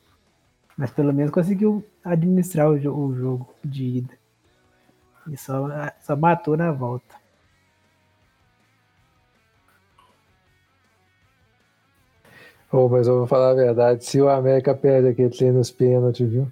[0.77, 4.18] Mas pelo menos conseguiu administrar o, o jogo de ida.
[5.31, 5.67] E só,
[6.01, 7.15] só matou na volta.
[12.71, 16.29] Oh, mas eu vou falar a verdade, se o América perde aquele treino nos pênaltis,
[16.29, 16.47] viu?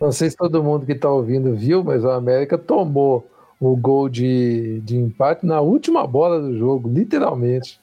[0.00, 3.26] Não sei se todo mundo que está ouvindo viu, mas o América tomou
[3.58, 7.80] o gol de, de empate na última bola do jogo, literalmente.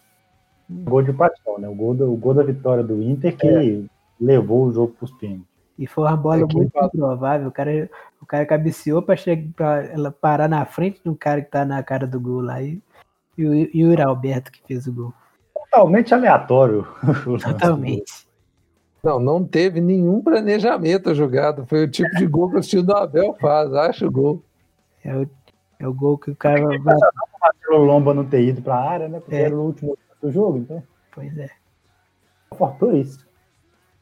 [0.69, 1.67] Gol de paixão, né?
[1.67, 3.81] O gol, do, o gol da vitória do Inter que é.
[4.19, 5.46] levou o jogo para os pênaltis.
[5.77, 7.47] E foi uma bola é muito improvável.
[7.47, 7.89] O cara,
[8.21, 12.19] o cara cabeceou para ela parar na frente do cara que tá na cara do
[12.19, 12.61] gol lá.
[12.61, 12.81] E,
[13.37, 15.13] e, o, e o Alberto que fez o gol.
[15.53, 16.87] Totalmente aleatório.
[17.43, 18.27] Totalmente.
[19.03, 21.65] Não, não teve nenhum planejamento jogado.
[21.67, 23.71] Foi o tipo de gol que o time do Abel faz.
[23.73, 24.43] Acha o gol.
[25.03, 25.29] É o,
[25.79, 26.95] é o gol que o cara vai.
[27.69, 29.19] O Lomba não ter ido para a área, né?
[29.19, 29.43] Porque é.
[29.43, 30.81] era o último do jogo, então.
[31.13, 31.49] Pois é.
[32.57, 33.26] Faltou isso.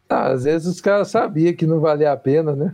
[0.09, 2.73] Ah, às vezes os caras sabiam que não valia a pena, né?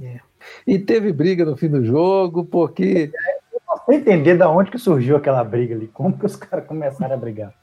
[0.00, 0.20] É.
[0.66, 3.12] E teve briga no fim do jogo, porque.
[3.52, 5.88] Eu não sei entender de onde que surgiu aquela briga ali.
[5.88, 7.54] Como que os caras começaram a brigar?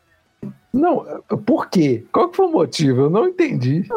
[0.72, 2.06] Não, por quê?
[2.12, 3.02] Qual que foi o motivo?
[3.02, 3.88] Eu não entendi.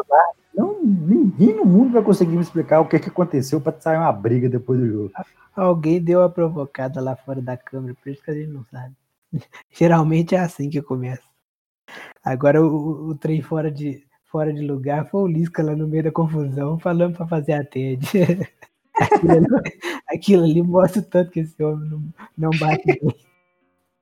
[0.53, 4.11] Não, ninguém no mundo vai conseguir me explicar o que, que aconteceu para sair uma
[4.11, 5.11] briga depois do jogo.
[5.55, 8.95] Alguém deu uma provocada lá fora da câmera, por isso que a gente não sabe.
[9.71, 11.23] Geralmente é assim que começa.
[12.23, 14.03] Agora o, o trem fora de,
[14.33, 17.63] fora de lugar foi o Lisca lá no meio da confusão, falando para fazer a
[17.63, 18.03] TED.
[18.97, 19.47] aquilo, ali,
[20.09, 22.03] aquilo ali mostra o tanto que esse homem não,
[22.35, 23.15] não bate bem.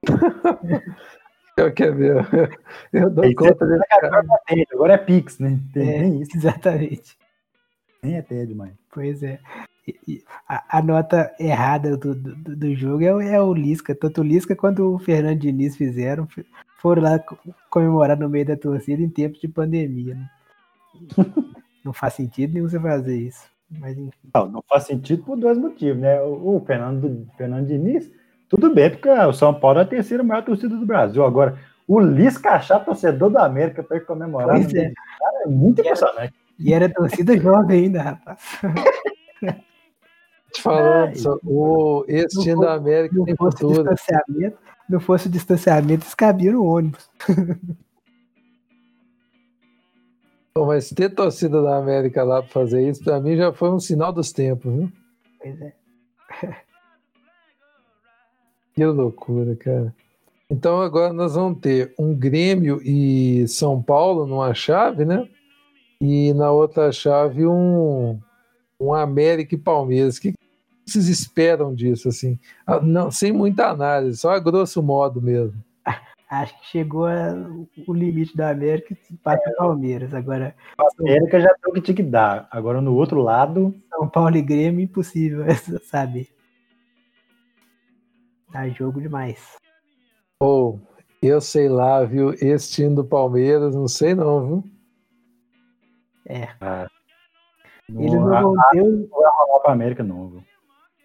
[1.58, 2.60] Eu quero ver.
[2.94, 4.24] Eu dou Aí conta desse cara.
[4.74, 5.60] Agora é Pix, né?
[5.74, 6.32] Tem, é, isso.
[6.38, 7.18] Exatamente.
[8.02, 8.72] Nem é TED mais.
[8.90, 9.38] Pois é.
[10.48, 13.94] A, a, nota errada do, do, do jogo é, é, o Lisca.
[13.94, 16.26] Tanto o Lisca quanto o Fernando Diniz fizeram.
[16.82, 17.20] Foram lá
[17.70, 20.16] comemorar no meio da torcida em tempos de pandemia.
[20.16, 20.30] Né?
[21.86, 23.46] não faz sentido nenhum você fazer isso.
[23.70, 24.30] Mas enfim.
[24.34, 26.22] Não, não faz sentido por dois motivos, né?
[26.22, 28.12] O, o Fernando, Fernando Diniz
[28.52, 31.24] tudo bem, porque o São Paulo é a terceira maior torcida do Brasil.
[31.24, 31.58] Agora,
[31.88, 34.92] o Lisca achar torcedor da América para comemorar pois é.
[34.92, 36.20] Cara, é muito e impressionante.
[36.20, 38.40] Era, e era torcida jovem ainda, rapaz.
[40.52, 43.90] Te falando, ah, o, esse time da América tem futuro.
[43.90, 44.58] Distanciamento,
[44.90, 47.10] não fosse o distanciamento, eles cabiam no ônibus.
[50.54, 53.80] Bom, mas ter torcida da América lá para fazer isso, para mim já foi um
[53.80, 54.92] sinal dos tempos, viu?
[55.40, 55.74] Pois é.
[58.74, 59.94] Que loucura, cara.
[60.50, 65.28] Então agora nós vamos ter um Grêmio e São Paulo numa chave, né?
[66.00, 68.20] E na outra chave um,
[68.80, 70.18] um América e Palmeiras.
[70.18, 70.34] O que
[70.92, 72.40] vocês esperam disso, assim?
[72.66, 75.62] Ah, não, sem muita análise, só a grosso modo mesmo.
[76.32, 77.34] Acho que chegou a,
[77.86, 80.14] o limite da América e passa o Palmeiras.
[80.14, 80.56] Agora.
[80.78, 82.48] A América já tem o que tinha que dar.
[82.50, 83.76] Agora no outro lado.
[83.90, 85.44] São Paulo e Grêmio, impossível
[85.84, 86.30] saber.
[88.50, 89.58] Tá jogo demais.
[90.40, 92.34] Ou, oh, eu sei lá, viu?
[92.34, 94.64] Esse time do Palmeiras, não sei não, viu?
[96.26, 96.48] É.
[96.62, 96.88] Ah,
[97.90, 100.44] ele não vai rolar pra América, não, viu?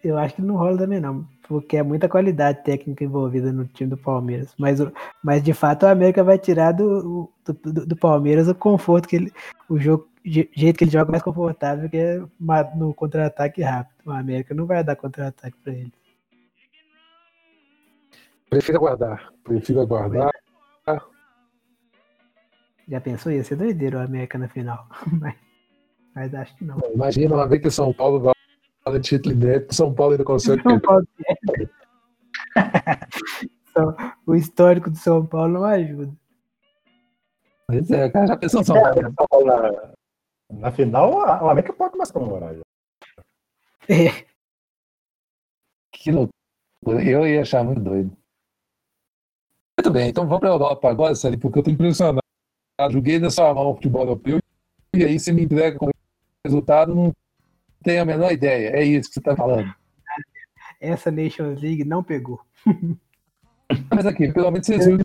[0.03, 1.27] Eu acho que não rola também, não.
[1.47, 4.53] Porque é muita qualidade técnica envolvida no time do Palmeiras.
[4.57, 4.79] Mas,
[5.23, 9.33] mas de fato, o América vai tirar do, do, do Palmeiras o conforto que ele.
[9.69, 12.21] O jogo, jeito que ele joga mais confortável, que é
[12.75, 13.95] no contra-ataque rápido.
[14.05, 15.93] O América não vai dar contra-ataque para ele.
[18.49, 19.33] Prefiro aguardar.
[19.43, 20.31] Prefiro aguardar.
[22.87, 23.31] Já pensou?
[23.31, 24.87] Ia ser doideiro o América na final.
[25.19, 25.35] Mas,
[26.15, 26.79] mas acho que não.
[26.95, 28.36] Imagina uma vez que o São Paulo vai
[28.91, 30.61] no título inédito, São Paulo ainda consegue.
[30.61, 31.07] São Paulo
[34.25, 36.11] o histórico do São Paulo não ajuda.
[37.67, 39.01] Pois é, cara, já pensou São Paulo?
[39.01, 39.93] São Paulo na,
[40.49, 42.61] na final, o América pode a comemorar já.
[43.89, 44.25] É.
[45.91, 47.03] Que loucura.
[47.03, 48.15] Eu ia achar muito doido.
[49.77, 52.19] Muito bem, então vamos para a Europa agora, Sérgio, porque eu estou impressionado.
[52.89, 54.39] Joguei na sua mão o futebol europeu
[54.95, 55.89] e aí você me entrega com
[56.45, 57.13] resultado, não
[57.87, 58.69] tenho a menor ideia.
[58.75, 59.73] É isso que você está falando.
[60.81, 62.41] Essa Nations League não pegou.
[63.89, 64.99] Mas aqui, pelo menos você viu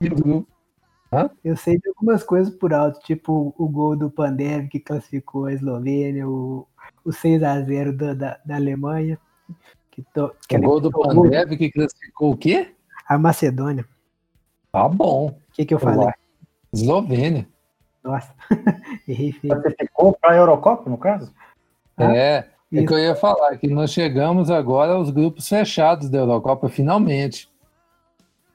[0.00, 0.46] eu,
[1.10, 5.46] eu, eu sei de algumas coisas por alto, tipo o gol do Pandev que classificou
[5.46, 6.66] a Eslovênia, o,
[7.04, 9.18] o 6x0 da, da, da Alemanha.
[9.90, 12.74] Que to, que o gol do Pandev que classificou o quê?
[13.08, 13.86] A Macedônia.
[14.70, 15.28] Tá bom.
[15.28, 16.08] O que, que eu falei?
[16.72, 17.48] Eslovênia.
[18.02, 18.34] Nossa,
[19.08, 19.54] errei feio.
[19.54, 21.32] Você ficou para a Eurocopa, no caso?
[21.98, 26.68] É, é que eu ia falar, que nós chegamos agora aos grupos fechados da Eurocopa,
[26.68, 27.48] finalmente.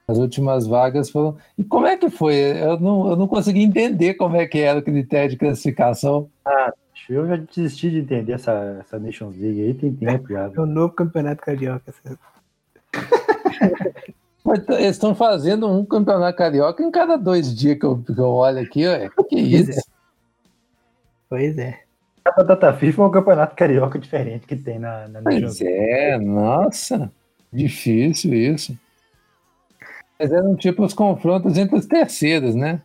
[0.06, 1.36] As últimas vagas foram.
[1.56, 2.34] E como é que foi?
[2.34, 6.28] Eu não, eu não consegui entender como é que era o critério de classificação.
[6.44, 6.72] Ah,
[7.08, 10.50] eu já desisti de entender essa, essa Nations League aí, tem tempo já.
[10.54, 11.94] É o novo campeonato carioca.
[14.70, 18.60] Eles estão fazendo um campeonato carioca em cada dois dias que eu, que eu olho
[18.60, 19.08] aqui, ué.
[19.28, 19.80] Que isso?
[21.28, 21.80] Pois é.
[22.24, 27.10] Cada data FIFA é um campeonato carioca diferente que tem na, na Pois é, nossa.
[27.52, 28.78] Difícil isso.
[30.18, 32.82] Mas eram tipo os confrontos entre os terceiros, né?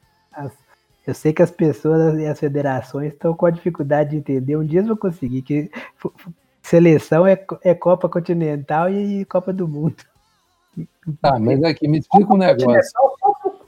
[1.05, 4.57] Eu sei que as pessoas e as federações estão com a dificuldade de entender.
[4.57, 5.69] Um dia eles vão conseguir que
[6.63, 9.97] seleção é, é Copa Continental e Copa do Mundo.
[11.21, 12.91] Tá, mas aqui, me explica um negócio.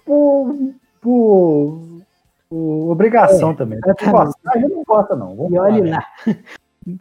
[0.04, 2.02] Por, por,
[2.50, 3.80] por obrigação é, também.
[3.84, 5.36] a gente não gosta, não.
[5.36, 6.06] Vamos e olhe lá.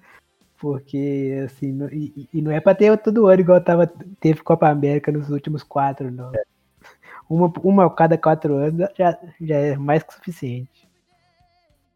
[0.58, 3.86] Porque, assim, e, e, não é para ter todo ano igual tava,
[4.18, 6.34] teve Copa América nos últimos quatro, não.
[6.34, 6.42] É.
[7.28, 10.88] Uma, uma a cada quatro anos já, já é mais que suficiente.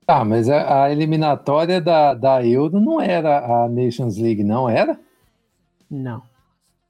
[0.07, 4.98] Tá, mas a, a, eliminatória da, da Euro não era a Nations League, não era?
[5.90, 6.22] Não.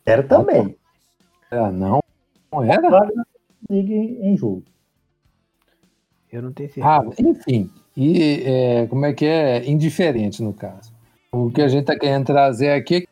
[0.04, 0.76] Era também.
[1.50, 2.00] Ah, não?
[2.50, 3.10] Não era?
[3.68, 4.64] League em jogo.
[6.32, 6.86] Eu não tenho certeza.
[6.88, 7.70] Ah, enfim.
[7.96, 9.68] E é, como é que é?
[9.68, 10.92] Indiferente no caso.
[11.32, 13.04] O que a gente está querendo trazer aqui é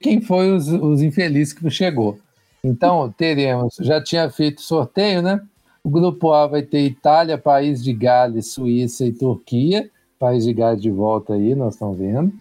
[0.00, 2.18] quem foi os, os infelizes que chegou.
[2.62, 5.40] Então, teremos, já tinha feito sorteio, né?
[5.82, 9.88] O grupo A vai ter Itália, País de Gales, Suíça e Turquia.
[10.18, 12.32] País de Gales de volta aí, nós estamos vendo.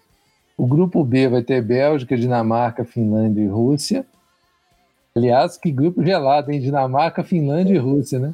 [0.58, 4.06] O grupo B vai ter Bélgica, Dinamarca, Finlândia e Rússia.
[5.16, 6.60] Aliás, que grupo gelado, hein?
[6.60, 8.34] Dinamarca, Finlândia e Rússia, né?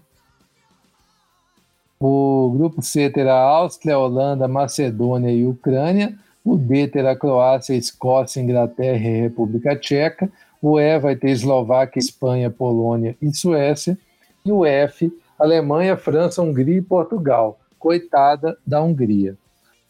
[2.01, 6.17] O grupo C terá Áustria, Holanda, Macedônia e Ucrânia.
[6.43, 10.27] O D terá Croácia, Escócia, Inglaterra e República Tcheca.
[10.59, 13.95] O E vai ter Eslováquia, Espanha, Polônia e Suécia.
[14.43, 17.59] E o F, Alemanha, França, Hungria e Portugal.
[17.77, 19.37] Coitada da Hungria.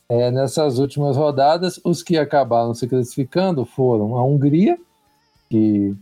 [0.10, 4.78] É, nessas últimas rodadas, os que acabaram se classificando foram a Hungria,
[5.50, 5.96] que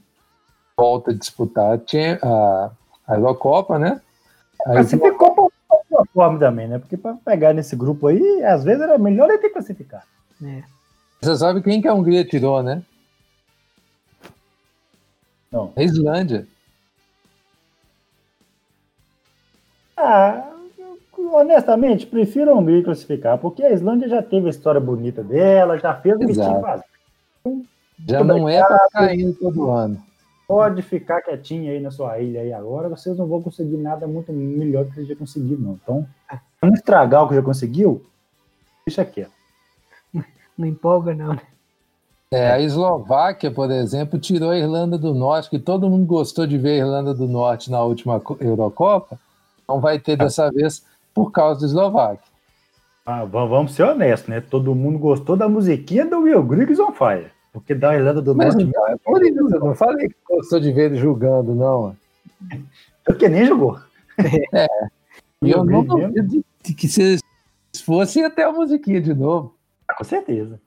[0.76, 1.80] volta a disputar
[2.24, 2.72] a,
[3.08, 4.02] a Eurocopa, né?
[4.66, 5.49] A Classificou para
[6.40, 6.80] também, né?
[6.80, 10.04] Porque para pegar nesse grupo aí, às vezes era melhor ele ter classificado.
[10.44, 10.64] É.
[11.22, 12.82] Você sabe quem que a Hungria tirou, né?
[15.52, 15.74] Não.
[15.76, 16.48] A Islândia.
[19.98, 20.50] Ah,
[21.34, 25.94] honestamente, prefiro a Hungria classificar, porque a Islândia já teve a história bonita dela, já
[25.94, 26.86] fez o que tinha fazer.
[28.08, 30.09] Já não é para ficar indo todo ano.
[30.50, 34.34] Pode ficar quietinho aí na sua ilha aí agora, vocês não vão conseguir nada muito
[34.34, 35.74] melhor que vocês já conseguiram, não.
[35.84, 36.08] Então,
[36.60, 38.04] não estragar o que já conseguiu,
[38.84, 39.32] deixa quieto.
[40.58, 41.42] Não empolga, não, né?
[42.32, 46.58] É, a Eslováquia, por exemplo, tirou a Irlanda do Norte, que todo mundo gostou de
[46.58, 49.20] ver a Irlanda do Norte na última Eurocopa,
[49.68, 50.84] não vai ter dessa vez
[51.14, 52.28] por causa da Eslováquia.
[53.06, 54.42] Ah, vamos ser honestos, né?
[54.42, 57.32] Todo mundo gostou da musiquinha do Will Griggs on Fire.
[57.52, 58.64] Porque da Irlanda do Norte.
[58.64, 61.96] Então, é por isso, eu não falei que gostou de ver ele julgando, não.
[63.04, 63.80] Porque nem jogou.
[64.54, 64.68] É.
[65.42, 67.18] E eu não duvido que se
[67.86, 69.56] fosse até a musiquinha de novo.
[69.98, 70.60] Com certeza.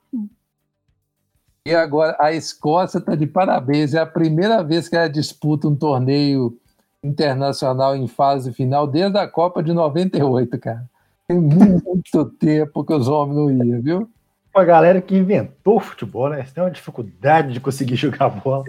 [1.66, 3.94] E agora a Escócia está de parabéns.
[3.94, 6.58] É a primeira vez que ela disputa um torneio
[7.04, 10.90] internacional em fase final desde a Copa de 98, cara.
[11.28, 14.10] Tem muito tempo que os homens não iam, viu?
[14.54, 16.44] A galera que inventou o futebol, né?
[16.44, 18.64] Você tem uma dificuldade de conseguir jogar bola.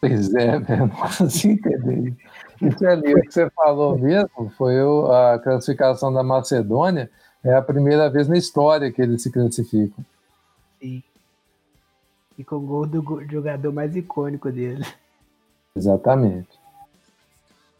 [0.00, 0.80] Pois é, velho.
[0.80, 2.14] Não consigo entender.
[2.60, 4.76] Isso ali, o que você falou mesmo foi
[5.10, 7.10] a classificação da Macedônia
[7.44, 10.04] é a primeira vez na história que eles se classificam.
[10.80, 11.02] Sim.
[12.36, 14.84] E com o gol do jogador mais icônico dele.
[15.74, 16.48] Exatamente.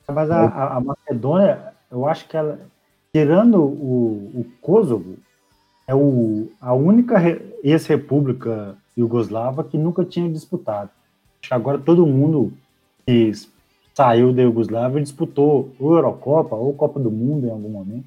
[0.09, 2.61] Mas a, a Macedônia, eu acho que ela,
[3.13, 5.17] tirando o, o Kosovo,
[5.87, 7.17] é o, a única
[7.63, 10.91] ex-república iugoslava que nunca tinha disputado.
[11.41, 12.53] Acho que agora todo mundo
[13.07, 13.31] que
[13.95, 18.05] saiu da Iugoslávia disputou ou Eurocopa ou Copa do Mundo em algum momento.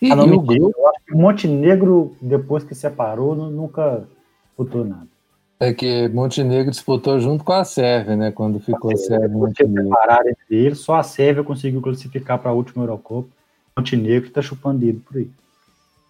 [0.00, 0.74] E, ah, não, o grupo...
[0.78, 4.06] Eu acho que Montenegro, depois que separou, nunca
[4.44, 5.08] disputou nada.
[5.58, 8.30] É que Montenegro disputou junto com a Sérvia, né?
[8.30, 9.84] Quando ficou a Sérvia e Montenegro.
[9.84, 13.28] Separaram entre eles, só a Sérvia conseguiu classificar para a última Eurocopa.
[13.76, 15.30] Montenegro está chupando dedo por aí.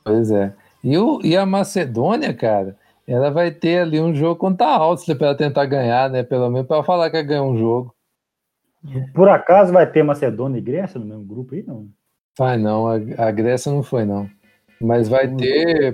[0.05, 0.55] Pois é.
[0.85, 5.17] E, o, e a Macedônia, cara, ela vai ter ali um jogo contra a Áustria
[5.17, 6.23] para ela tentar ganhar, né?
[6.23, 7.95] Pelo menos para falar que ela ganhou um jogo.
[9.13, 11.89] Por acaso vai ter Macedônia e Grécia no mesmo grupo aí, não?
[12.39, 14.31] Vai não, a, a Grécia não foi não.
[14.81, 15.93] Mas vai ter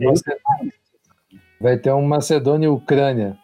[1.59, 3.39] vai ter um Macedônia e Ucrânia.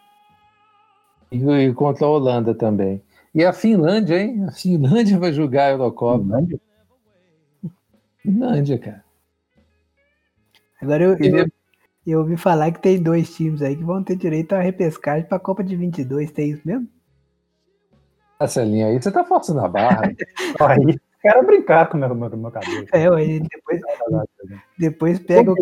[1.31, 3.01] E, e, contra a Holanda também.
[3.33, 4.45] E a Finlândia, hein?
[4.45, 6.23] A Finlândia vai jogar a Eurocopa.
[6.23, 6.59] Finlândia?
[8.29, 9.03] Finlândia, cara.
[10.81, 11.47] Agora eu, eu,
[12.05, 15.37] eu, ouvi falar que tem dois times aí que vão ter direito a repescagem para
[15.37, 16.31] a Copa de 22.
[16.31, 16.87] Tem isso mesmo?
[18.39, 20.03] Essa linha aí, você tá forçando a barra.
[20.61, 22.85] aí, quero brincar com o meu, meu, meu cabelo.
[22.93, 23.81] É, aí depois,
[24.77, 25.55] depois pega o.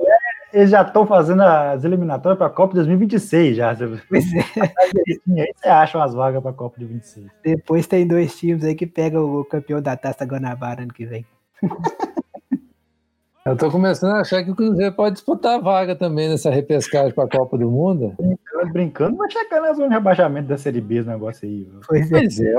[0.54, 3.76] eles já estão fazendo as eliminatórias para a Copa 2026 já.
[4.08, 4.40] Pois é.
[5.42, 7.28] Aí você acha umas vagas para a Copa de 26.
[7.44, 11.26] Depois tem dois times aí que pegam o campeão da Taça Guanabara ano que vem.
[13.48, 17.14] Eu tô começando a achar que o Cruzeiro pode disputar a vaga também nessa repescagem
[17.14, 18.14] para a Copa do Mundo.
[18.18, 21.66] Brincando, brincando, vai chegar na zona de rebaixamento da Série B esse negócio aí.
[21.88, 22.20] Pois é.
[22.20, 22.56] Pois é,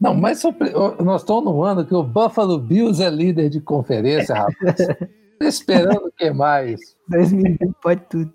[0.00, 0.70] Não, mas sobre...
[1.02, 4.86] nós estamos no ano que o Buffalo Bills é líder de conferência, rapaz.
[5.42, 6.80] esperando o que mais?
[7.08, 8.32] 2020 pode tudo.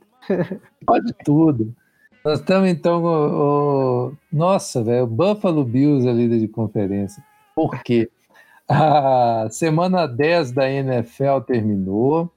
[0.85, 1.75] Pode tudo.
[2.23, 3.03] Nós estamos então.
[3.03, 4.17] O, o...
[4.31, 7.23] Nossa, velho, o Buffalo Bills é líder de conferência.
[7.55, 8.09] Por quê?
[8.67, 12.31] A semana 10 da NFL terminou.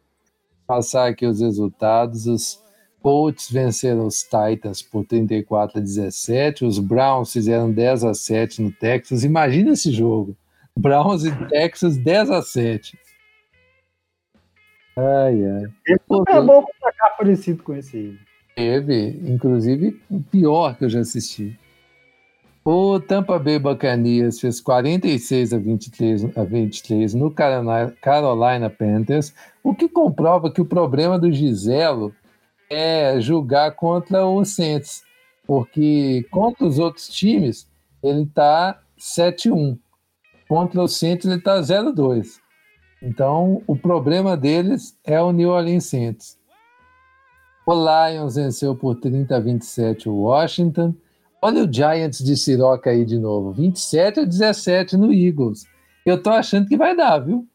[0.66, 2.26] Passar aqui os resultados.
[2.26, 2.62] Os
[3.01, 6.64] Colts venceram os Titans por 34 a 17.
[6.64, 9.24] Os Browns fizeram 10 a 7 no Texas.
[9.24, 10.37] Imagina esse jogo.
[10.76, 12.99] Browns e Texas 10 a 7.
[14.97, 15.64] Ai, ai.
[15.87, 16.64] Esse é bom
[17.16, 18.18] parecido com esse aí.
[18.55, 21.59] Teve, inclusive, o pior que eu já assisti.
[22.64, 29.32] O Tampa Bay Buccaneers fez 46 a 23, a 23 no Carolina, Panthers,
[29.62, 32.14] o que comprova que o problema do Giselo
[32.68, 35.02] é julgar contra o Saints,
[35.46, 37.66] porque contra os outros times
[38.02, 39.78] ele está 7-1,
[40.46, 42.38] contra o Saints ele está 0-2.
[43.00, 46.36] Então o problema deles é o New Orleans Saints.
[47.64, 50.94] O Lions venceu por 30 a 27 o Washington.
[51.41, 55.66] Olha o Giants de Siroca aí de novo, 27 a 17 no Eagles.
[56.05, 57.47] Eu tô achando que vai dar, viu?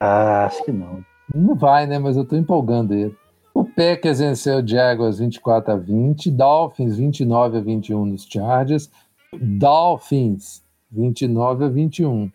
[0.00, 1.04] Ah, acho que não.
[1.34, 1.98] Não vai, né?
[1.98, 3.16] Mas eu tô empolgando ele.
[3.54, 8.90] O Packers venceu o Jaguars 24 a 20, Dolphins 29 a 21 nos Chargers,
[9.32, 12.30] Dolphins 29 a 21.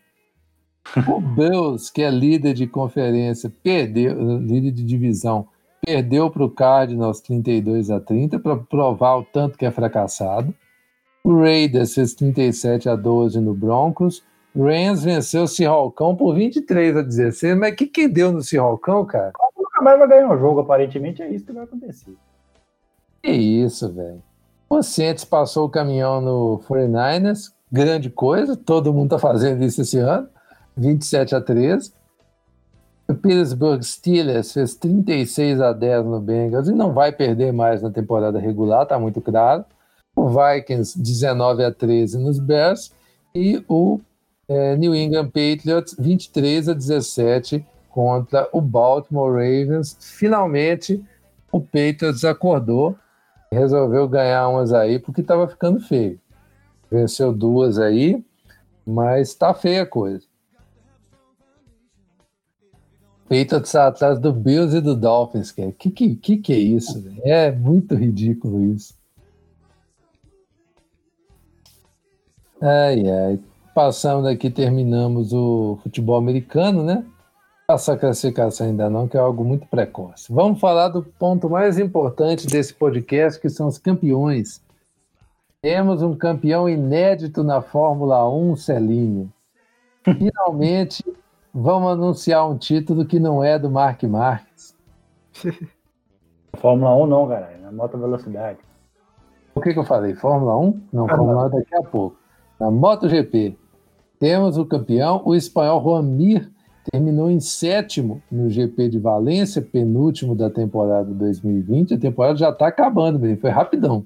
[1.08, 5.48] O Bills, que é líder de conferência, perdeu, líder de divisão,
[5.84, 10.54] perdeu para o Cardinals 32 a 30 para provar o tanto que é fracassado.
[11.22, 14.22] O Raiders fez 37 a 12 no Broncos.
[14.56, 17.56] Rams venceu o Seahawkão por 23 a 16.
[17.56, 19.32] Mas o que, que deu no Seahawkão, cara?
[19.56, 22.14] Nunca mais vai ganhar um jogo, aparentemente é isso que vai acontecer.
[23.22, 24.22] Que isso, velho.
[24.68, 29.98] O Saints passou o caminhão no 49ers, grande coisa, todo mundo tá fazendo isso esse
[29.98, 30.28] ano,
[30.76, 31.92] 27 a 13.
[33.06, 37.90] O Pittsburgh Steelers fez 36 a 10 no Bengals e não vai perder mais na
[37.90, 39.64] temporada regular, tá muito claro.
[40.16, 42.92] O Vikings 19 a 13 nos Bears
[43.34, 44.00] e o
[44.48, 49.96] é, New England Patriots 23 a 17 contra o Baltimore Ravens.
[50.00, 51.04] Finalmente
[51.52, 52.96] o Patriots acordou
[53.52, 56.18] e resolveu ganhar umas aí porque estava ficando feio.
[56.90, 58.24] Venceu duas aí,
[58.86, 60.24] mas está feia a coisa.
[63.34, 65.72] Patriots atrás do Bills e do Dolphins, cara.
[65.72, 67.04] Que que, que, que é isso?
[67.24, 68.94] É muito ridículo isso.
[72.62, 73.40] Ai, ai.
[73.74, 77.04] Passamos aqui, terminamos o futebol americano, né?
[77.68, 80.32] Essa classificação ainda não, que é algo muito precoce.
[80.32, 84.62] Vamos falar do ponto mais importante desse podcast, que são os campeões.
[85.60, 89.32] Temos um campeão inédito na Fórmula 1, Celinho.
[90.04, 91.02] Finalmente
[91.56, 94.74] Vamos anunciar um título que não é do Mark Marques.
[96.58, 98.58] Fórmula 1 não, cara, na moto velocidade.
[99.54, 100.16] O que, que eu falei?
[100.16, 100.82] Fórmula 1?
[100.92, 102.16] Não, ah, Fórmula 1 daqui a pouco.
[102.58, 103.56] Na MotoGP,
[104.18, 106.50] temos o campeão, o espanhol Juan Mir,
[106.90, 111.94] terminou em sétimo no GP de Valência, penúltimo da temporada 2020.
[111.94, 114.04] A temporada já está acabando, menino, foi rapidão.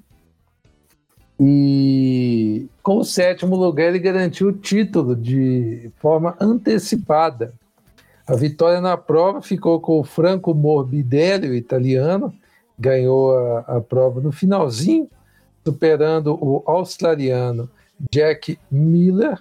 [1.41, 7.55] E com o sétimo lugar, ele garantiu o título de forma antecipada.
[8.27, 12.35] A vitória na prova ficou com o Franco Morbidelli, o italiano,
[12.79, 15.09] ganhou a, a prova no finalzinho,
[15.65, 17.71] superando o australiano
[18.11, 19.39] Jack Miller,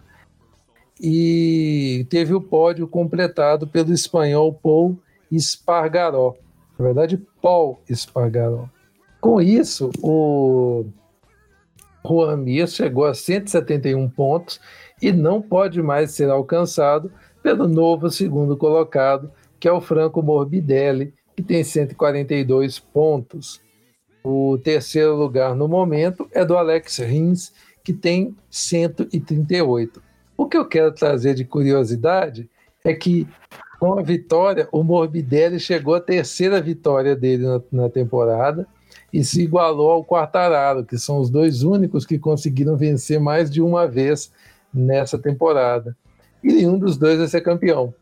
[0.99, 4.97] e teve o pódio completado pelo espanhol Paul
[5.31, 6.35] Espargaró.
[6.77, 8.65] Na verdade, Paul Espargaró.
[9.21, 10.85] Com isso, o
[12.07, 14.59] Juan Mir chegou a 171 pontos
[15.01, 17.11] e não pode mais ser alcançado
[17.43, 23.61] pelo novo segundo colocado, que é o Franco Morbidelli, que tem 142 pontos.
[24.23, 27.53] O terceiro lugar no momento é do Alex Rins,
[27.83, 30.01] que tem 138.
[30.35, 32.49] O que eu quero trazer de curiosidade
[32.83, 33.27] é que,
[33.79, 38.67] com a vitória, o Morbidelli chegou à terceira vitória dele na, na temporada
[39.11, 43.61] e se igualou ao Quartararo, que são os dois únicos que conseguiram vencer mais de
[43.61, 44.31] uma vez
[44.73, 45.95] nessa temporada.
[46.43, 47.93] E nenhum dos dois vai ser campeão.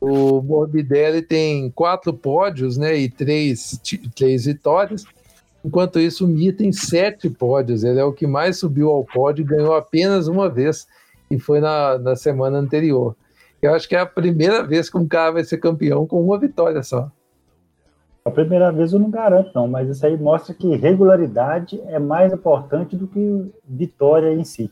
[0.00, 2.96] O Morbidelli tem quatro pódios, né?
[2.96, 3.80] E três,
[4.14, 5.04] três vitórias.
[5.64, 7.84] Enquanto isso, o Mir tem sete pódios.
[7.84, 10.86] Ele é o que mais subiu ao pódio e ganhou apenas uma vez,
[11.30, 13.16] e foi na, na semana anterior.
[13.62, 16.38] Eu acho que é a primeira vez que um cara vai ser campeão com uma
[16.38, 17.10] vitória só.
[18.26, 22.32] A primeira vez eu não garanto, não, mas isso aí mostra que regularidade é mais
[22.32, 24.70] importante do que vitória em si.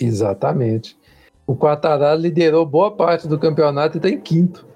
[0.00, 0.98] Exatamente.
[1.46, 4.66] O Quartararo liderou boa parte do campeonato e está em quinto.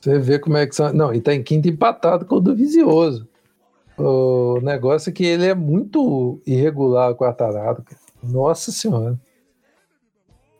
[0.00, 0.92] Você vê como é que são.
[0.92, 3.28] Não, e está em quinto empatado com o do Vizioso.
[3.96, 7.84] O negócio é que ele é muito irregular, o Quartararo.
[8.22, 9.18] Nossa Senhora.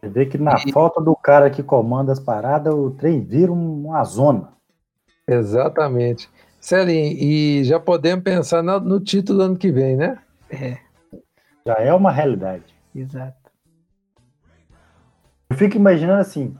[0.00, 0.72] Você vê que na e...
[0.72, 4.52] falta do cara que comanda as paradas, o trem vira uma zona.
[5.26, 6.30] Exatamente.
[6.60, 10.18] Celinho, e já podemos pensar no, no título do ano que vem, né?
[10.50, 10.78] É.
[11.66, 12.64] Já é uma realidade.
[12.94, 13.36] Exato.
[15.50, 16.56] Eu fico imaginando assim,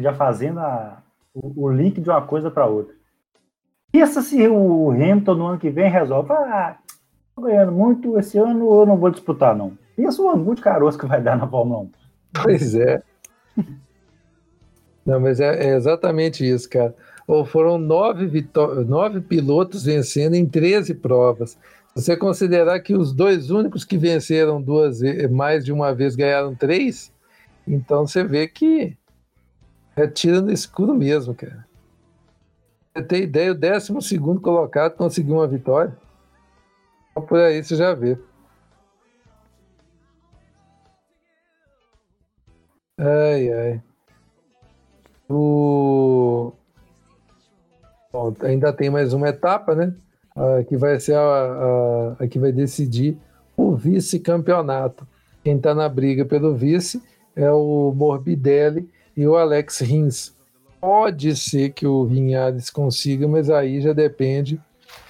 [0.00, 1.02] já fazendo a,
[1.34, 2.94] o, o, link de uma coisa para outra.
[3.90, 6.76] Pensa se o Hamilton no ano que vem resolve, ah,
[7.34, 9.76] tô ganhando muito, esse ano eu não vou disputar, não.
[9.96, 11.90] Pensa o ângulo de caroço que vai dar na Fórmula 1.
[12.42, 13.02] Pois é.
[15.04, 16.94] Não, mas é, é exatamente isso, cara.
[17.26, 18.48] Ou foram nove,
[18.86, 21.58] nove pilotos vencendo em 13 provas.
[21.94, 26.54] Se você considerar que os dois únicos que venceram duas mais de uma vez ganharam
[26.54, 27.12] três,
[27.66, 28.96] então você vê que
[29.96, 31.66] é tira no escuro mesmo, cara.
[32.94, 35.96] Você tem ideia, o 12 colocado conseguiu uma vitória.
[37.28, 38.18] Por aí você já vê.
[42.96, 43.82] Ai, ai.
[45.28, 46.52] O...
[48.12, 49.94] Bom, ainda tem mais uma etapa, né?
[50.36, 53.18] Ah, que vai ser a, a, a, que vai decidir
[53.56, 55.06] o vice-campeonato.
[55.42, 57.02] Quem está na briga pelo vice
[57.34, 60.32] é o Morbidelli e o Alex Rins.
[60.80, 64.60] Pode ser que o Vinhales consiga, mas aí já depende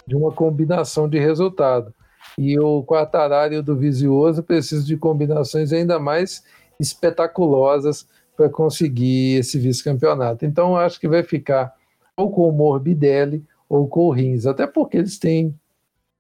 [0.07, 1.93] de uma combinação de resultado.
[2.39, 6.43] E o Quartararo e o do Vizioso precisam de combinações ainda mais
[6.79, 8.07] espetaculosas
[8.37, 10.45] para conseguir esse vice-campeonato.
[10.45, 11.75] Então, acho que vai ficar
[12.17, 15.55] ou com o Morbidelli ou com o Rins, até porque eles têm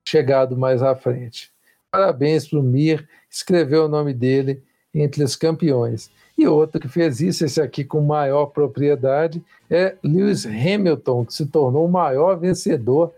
[0.04, 1.52] chegado mais à frente.
[1.90, 6.10] Parabéns para o Mir, escreveu o nome dele entre os campeões.
[6.36, 11.46] E outro que fez isso, esse aqui com maior propriedade, é Lewis Hamilton, que se
[11.46, 13.12] tornou o maior vencedor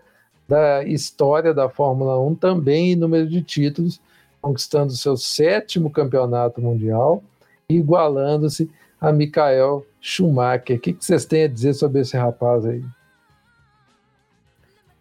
[0.47, 3.99] da história da Fórmula 1, também em número de títulos,
[4.47, 7.21] conquistando seu sétimo campeonato mundial
[7.69, 10.77] e igualando-se a Michael Schumacher.
[10.77, 12.83] O que, vocês têm a dizer sobre esse rapaz aí?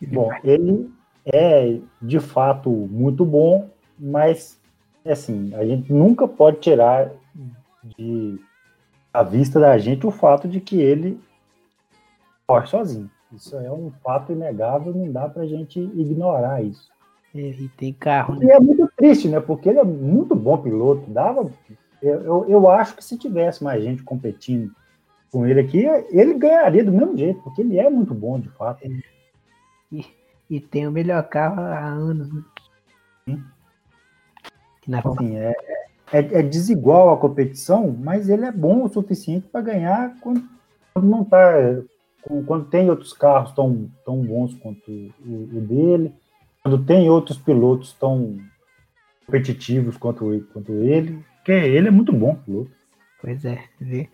[0.09, 0.91] Bom, ele
[1.25, 4.61] é de fato muito bom, mas
[5.05, 7.13] assim, a gente nunca pode tirar
[7.97, 8.39] de
[9.15, 11.21] a vista da gente o fato de que ele
[12.47, 13.11] corre sozinho.
[13.33, 16.89] Isso é um fato inegável, não dá pra gente ignorar isso.
[17.35, 18.37] Ele tem carro.
[18.37, 18.47] Né?
[18.47, 19.41] E é muito triste, né?
[19.41, 21.11] Porque ele é muito bom piloto.
[21.11, 21.51] Dava.
[22.03, 24.73] Eu, eu, eu, acho que se tivesse mais gente competindo
[25.31, 28.87] com ele aqui, ele ganharia do mesmo jeito, porque ele é muito bom, de fato.
[29.93, 30.05] E,
[30.49, 32.43] e tem o melhor carro há anos, né?
[33.29, 33.45] Sim.
[34.87, 35.55] Na assim, é,
[36.13, 40.45] é, é, desigual a competição, mas ele é bom o suficiente para ganhar quando,
[40.95, 41.53] quando não está.
[42.45, 46.13] Quando tem outros carros tão, tão bons quanto o, o dele
[46.67, 48.41] quando tem outros pilotos tão
[49.27, 52.71] competitivos quanto, quanto ele, porque ele é muito bom piloto.
[53.21, 54.09] Pois é, vê.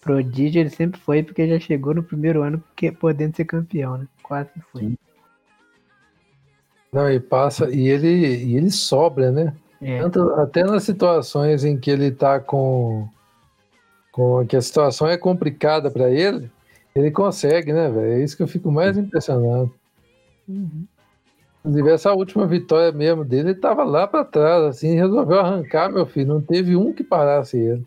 [0.00, 4.06] Prodígio ele sempre foi porque já chegou no primeiro ano porque, podendo ser campeão, né?
[4.22, 4.82] Quase foi.
[4.82, 4.98] Sim.
[6.92, 9.54] Não, e passa, e ele, e ele sobra, né?
[9.80, 10.00] É.
[10.00, 13.08] Tanto, até nas situações em que ele tá com,
[14.12, 16.50] com que a situação é complicada para ele,
[16.94, 18.12] ele consegue, né, velho?
[18.12, 19.72] É isso que eu fico mais impressionado.
[20.48, 20.86] Uhum.
[21.68, 26.06] Inclusive, essa última vitória mesmo dele, ele tava lá para trás, assim, resolveu arrancar, meu
[26.06, 26.28] filho.
[26.28, 27.86] Não teve um que parasse ele.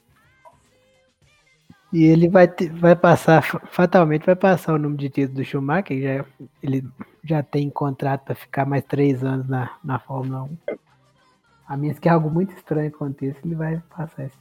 [1.91, 3.41] E ele vai, ter, vai passar,
[3.71, 6.25] fatalmente vai passar o número de títulos do Schumacher, já,
[6.61, 6.87] ele
[7.23, 10.57] já tem contrato para ficar mais três anos na, na Fórmula 1.
[11.67, 14.37] A menos que algo muito estranho aconteça, ele vai passar esse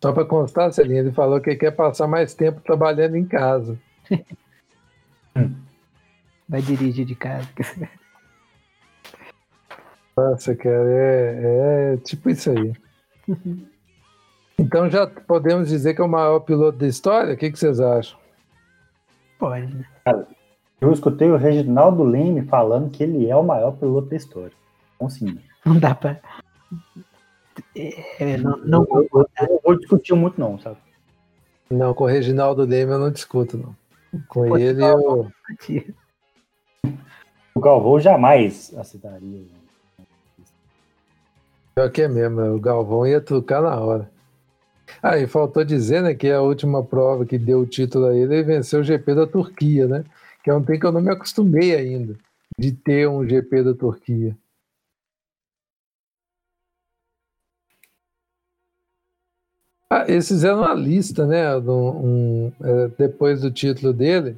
[0.00, 3.78] Só para constar, Celinha, ele falou que quer passar mais tempo trabalhando em casa.
[6.48, 7.48] Vai dirigir de casa.
[10.16, 12.72] Nossa, cara, é, é tipo isso aí.
[14.60, 17.32] Então já podemos dizer que é o maior piloto da história?
[17.32, 18.18] O que, que vocês acham?
[19.38, 19.86] Pode?
[20.04, 20.26] Cara,
[20.80, 24.50] eu escutei o Reginaldo Leme falando que ele é o maior piloto da história.
[24.96, 25.38] Então sim.
[25.64, 26.18] Não dá pra.
[27.76, 30.78] é, não, não Eu, eu- eu não vou discutir muito, não, sabe?
[31.70, 33.76] Não, com o Reginaldo Leme eu não discuto, não.
[34.28, 35.30] Com Pô, ele eu.
[37.54, 39.46] O Galvão jamais aceitaria.
[41.74, 44.10] Pior que é mesmo, o Galvão ia trucar na hora.
[45.02, 48.34] Ah, e faltou dizer, né, que a última prova que deu o título a ele,
[48.34, 50.04] ele venceu o GP da Turquia, né?
[50.42, 52.16] Que é um trem que eu não me acostumei ainda,
[52.58, 54.36] de ter um GP da Turquia.
[59.90, 61.58] Ah, eles fizeram uma lista, né?
[61.60, 64.36] do- um- é, depois do título dele.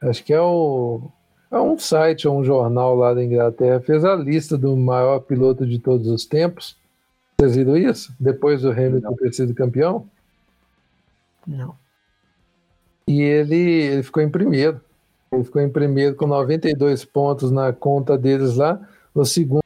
[0.00, 1.02] Acho que é o.
[1.50, 3.80] É um site ou um jornal lá da Inglaterra.
[3.80, 6.76] Fez a lista do maior piloto de todos os tempos.
[7.38, 8.14] Vocês viram isso?
[8.20, 10.06] Depois do Hamilton ter sido campeão?
[11.44, 11.74] Não.
[13.08, 14.80] E ele, ele ficou em primeiro.
[15.32, 18.80] Ele ficou em primeiro com 92 pontos na conta deles lá.
[19.12, 19.62] O segundo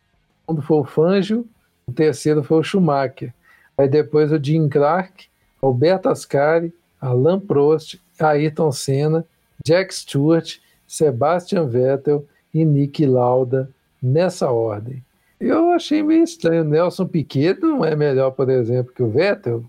[0.63, 1.47] foi o Fangio.
[1.87, 3.35] O terceiro foi o Schumacher.
[3.77, 5.27] Aí depois o Jim Clark,
[5.61, 9.25] Alberto Ascari, Alain Prost, Ayrton Senna,
[9.65, 13.71] Jack Stewart, Sebastian Vettel e Nick Lauda
[14.01, 15.03] nessa ordem.
[15.41, 16.65] Eu achei meio estranho.
[16.65, 19.65] Nelson Piquet não é melhor, por exemplo, que o Vettel.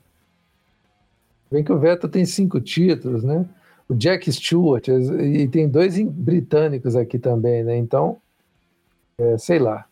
[1.51, 3.45] Bem que o Vettel tem cinco títulos, né?
[3.87, 7.77] O Jack Stewart, e tem dois britânicos aqui também, né?
[7.77, 8.17] Então,
[9.17, 9.85] é, sei lá.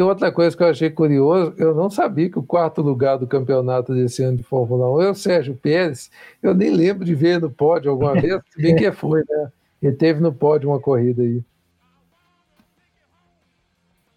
[0.00, 3.26] E outra coisa que eu achei curioso, eu não sabia que o quarto lugar do
[3.26, 6.10] campeonato desse ano de Fórmula 1 é o Sérgio Pérez.
[6.42, 9.52] Eu nem lembro de ver no pódio alguma vez, se bem que foi, né?
[9.82, 11.44] Ele teve no pódio uma corrida aí.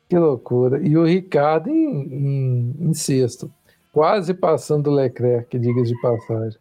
[0.08, 0.80] Que loucura.
[0.82, 3.52] E o Ricardo em, em, em sexto,
[3.92, 6.58] quase passando o Leclerc, diga de passagem.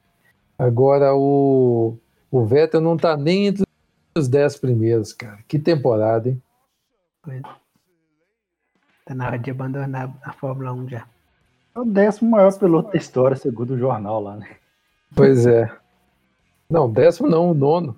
[0.59, 1.97] Agora o,
[2.29, 3.65] o Vettel não está nem entre
[4.19, 5.39] os dez primeiros, cara.
[5.47, 6.43] Que temporada, hein?
[9.05, 11.07] Tá na hora de abandonar a Fórmula 1 já.
[11.75, 14.57] É o décimo maior piloto da história, segundo o jornal lá, né?
[15.15, 15.71] Pois é.
[16.71, 17.97] Não, décimo não, o nono.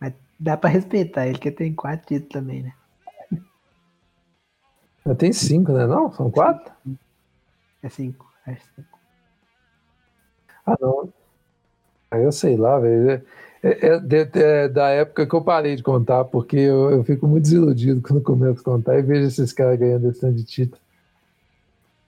[0.00, 2.72] Mas dá pra respeitar ele, que tem quatro títulos também, né?
[5.04, 5.86] Já tem cinco, né?
[5.86, 6.12] Não?
[6.12, 6.72] São quatro?
[7.82, 8.32] É cinco.
[8.46, 8.98] Acho cinco.
[10.64, 11.12] Ah, não.
[12.10, 13.24] Aí eu sei lá, velho.
[13.62, 17.28] É, é- de- é da época que eu parei de contar, porque eu, eu fico
[17.28, 20.80] muito desiludido quando começo a contar e vejo esses caras ganhando esse tanto de título.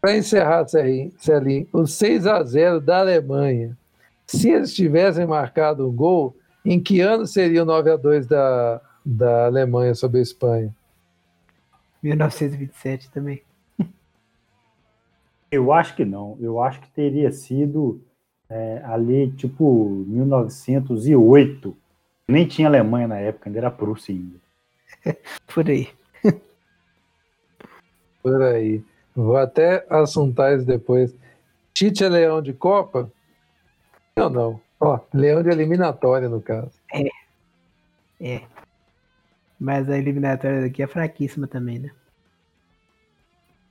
[0.01, 3.77] Para encerrar, Celinho, Celinho, o 6 a 0 da Alemanha.
[4.27, 8.81] Se eles tivessem marcado um gol, em que ano seria o 9 a 2 da,
[9.05, 10.75] da Alemanha sobre a Espanha?
[12.03, 13.43] 1927 também.
[15.51, 16.37] Eu acho que não.
[16.41, 18.01] Eu acho que teria sido
[18.49, 21.77] é, ali, tipo, 1908.
[22.27, 24.39] Nem tinha Alemanha na época, ainda era Prússia ainda.
[25.53, 25.89] Por aí.
[28.23, 28.83] Por aí.
[29.15, 31.15] Vou até assuntar isso depois.
[31.73, 33.11] Tite é leão de Copa?
[34.17, 34.61] Não, não.
[34.81, 36.73] Ó, leão de eliminatória, no caso.
[38.21, 38.43] É.
[39.59, 41.91] Mas a eliminatória daqui é fraquíssima também, né?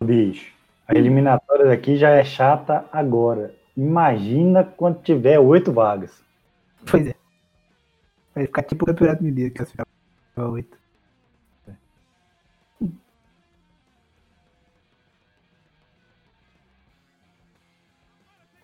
[0.03, 0.53] Bicho,
[0.87, 3.53] a eliminatória daqui já é chata agora.
[3.77, 6.11] Imagina quando tiver oito vagas.
[6.89, 7.15] Pois é.
[8.35, 9.73] Vai ficar tipo o Campeonato Mineiro, que é as
[10.51, 10.77] oito.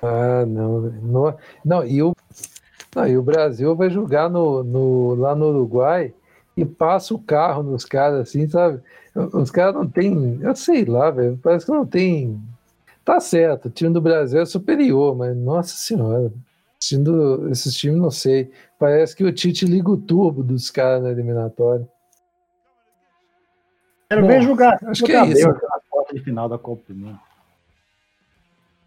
[0.01, 0.81] Ah, não.
[0.81, 2.15] No- Não, e o,
[2.95, 6.13] não, e o Brasil vai jogar no, no- lá no Uruguai
[6.57, 8.81] e passa o carro nos caras, assim, sabe?
[9.33, 10.39] Os caras não tem.
[10.41, 11.39] Eu sei lá, velho.
[11.43, 12.41] Parece que não tem.
[13.09, 16.31] Tá certo, o time do Brasil é superior, mas nossa senhora.
[16.77, 18.51] Assistindo esses times, não sei.
[18.77, 21.89] Parece que o Tite liga o turbo dos caras na eliminatória.
[24.11, 24.77] Quero ver jogar.
[24.83, 25.43] acho que é isso.
[25.47, 27.19] Bélgica na quarta de final da Copa do Mundo.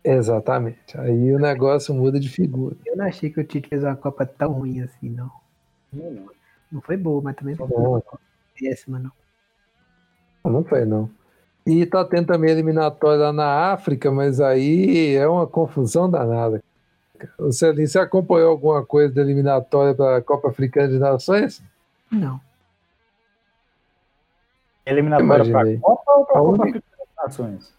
[0.05, 0.97] Exatamente.
[0.97, 2.77] Aí o negócio muda de figura.
[2.87, 5.33] Eu não achei que o Tite fez uma Copa tão ruim assim, não.
[6.71, 8.21] Não foi boa, mas também não foi
[8.57, 9.11] péssima, não.
[10.45, 11.11] Não foi, não.
[11.67, 16.63] E tá tendo também eliminatória lá na África, mas aí é uma confusão danada.
[17.39, 21.63] O Celinho, você acompanhou alguma coisa da eliminatória para a Copa Africana de Nações?
[22.11, 22.41] Não.
[24.85, 27.75] Eliminatória para a Copa ou para a Copa única- Africana das Nações?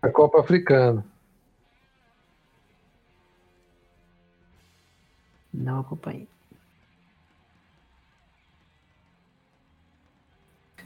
[0.00, 1.04] A Copa Africana.
[5.52, 6.26] Não acompanhei.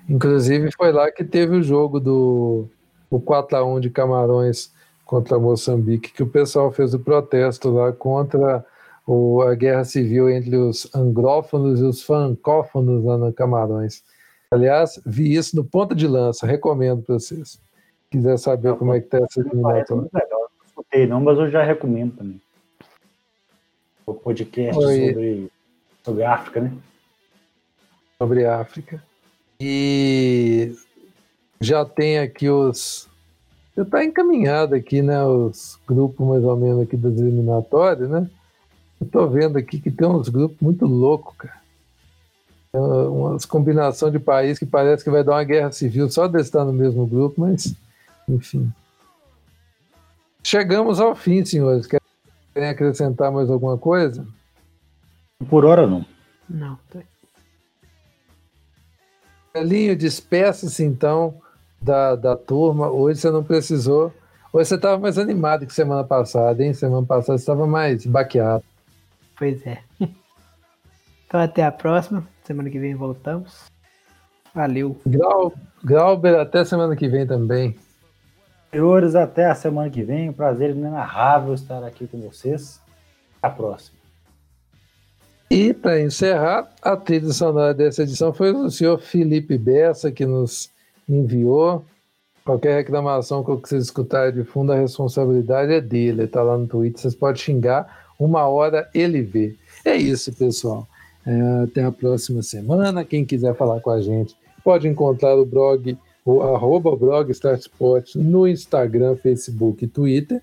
[0.08, 2.66] Inclusive foi lá que teve o jogo do
[3.10, 4.72] o 4x1 de Camarões
[5.04, 8.64] contra Moçambique, que o pessoal fez o protesto lá contra
[9.06, 14.02] o- a guerra civil entre os angrófonos e os francófonos lá no Camarões.
[14.50, 17.60] Aliás, vi isso no Ponta de Lança, recomendo para vocês.
[18.10, 19.84] quiser saber como é que tá essa eliminatória.
[19.90, 20.40] Muito legal.
[20.40, 22.40] Não escutei não, mas eu já recomendo também.
[24.06, 25.06] O podcast Oi.
[25.08, 25.52] sobre,
[26.02, 26.72] sobre África, né?
[28.18, 29.02] sobre África.
[29.60, 30.72] E
[31.60, 33.08] já tem aqui os.
[33.76, 35.24] Já está encaminhado aqui, né?
[35.24, 38.30] Os grupos mais ou menos aqui das eliminatórias, né?
[39.00, 41.58] Eu tô vendo aqui que tem uns grupos muito loucos, cara.
[42.72, 46.40] É Umas combinação de países que parece que vai dar uma guerra civil só de
[46.40, 47.74] estar no mesmo grupo, mas
[48.28, 48.72] enfim.
[50.44, 51.86] Chegamos ao fim, senhores.
[51.86, 54.26] Querem acrescentar mais alguma coisa?
[55.48, 56.04] Por hora não.
[56.48, 57.00] Não, tá.
[59.54, 61.34] Elinho, despeça-se então
[61.80, 62.90] da, da turma.
[62.90, 64.12] Hoje você não precisou.
[64.52, 66.72] Hoje você estava mais animado que semana passada, hein?
[66.72, 68.64] Semana passada você estava mais baqueado.
[69.36, 69.82] Pois é.
[71.26, 72.26] Então até a próxima.
[72.42, 73.66] Semana que vem voltamos.
[74.54, 74.98] Valeu.
[75.06, 75.52] Grau,
[75.84, 77.76] Grauber, até semana que vem também.
[78.70, 80.30] Senhores, até a semana que vem.
[80.30, 82.80] Um prazer inenarrável estar aqui com vocês.
[83.42, 83.97] Até a próxima.
[85.50, 90.70] E para encerrar, a trilha sonora dessa edição foi do senhor Felipe Bessa, que nos
[91.08, 91.82] enviou.
[92.44, 96.08] Qualquer reclamação que vocês escutarem de fundo, a responsabilidade é dele.
[96.08, 98.10] Ele está lá no Twitter, vocês podem xingar.
[98.18, 99.56] Uma hora ele vê.
[99.84, 100.86] É isso, pessoal.
[101.26, 103.02] É, até a próxima semana.
[103.04, 107.32] Quem quiser falar com a gente, pode encontrar o blog, o arroba blog
[108.16, 110.42] no Instagram, Facebook e Twitter.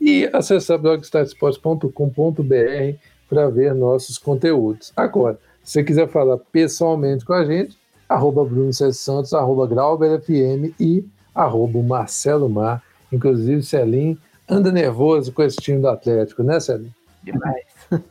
[0.00, 4.92] E acessar blogstartsport.com.br para ver nossos conteúdos.
[4.96, 7.76] Agora, se você quiser falar pessoalmente com a gente,
[8.08, 11.04] arroba Bruno César Santos, arroba Grauber FM e
[11.34, 12.80] arroba Marcelo Mar.
[13.12, 14.16] Inclusive, Celim
[14.48, 16.92] anda nervoso com esse time do Atlético, né, Celim?
[17.22, 17.64] Demais.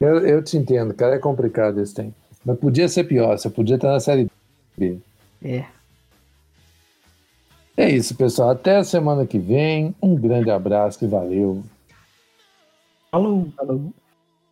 [0.00, 2.12] Eu, eu te entendo, cara, é complicado esse tempo.
[2.44, 4.28] Mas podia ser pior, você podia estar na Série
[4.76, 4.98] B.
[5.40, 5.64] É.
[7.76, 8.50] É isso, pessoal.
[8.50, 9.94] Até a semana que vem.
[10.02, 11.62] Um grande abraço e valeu.
[13.12, 13.52] Falou.
[13.56, 14.01] Falou.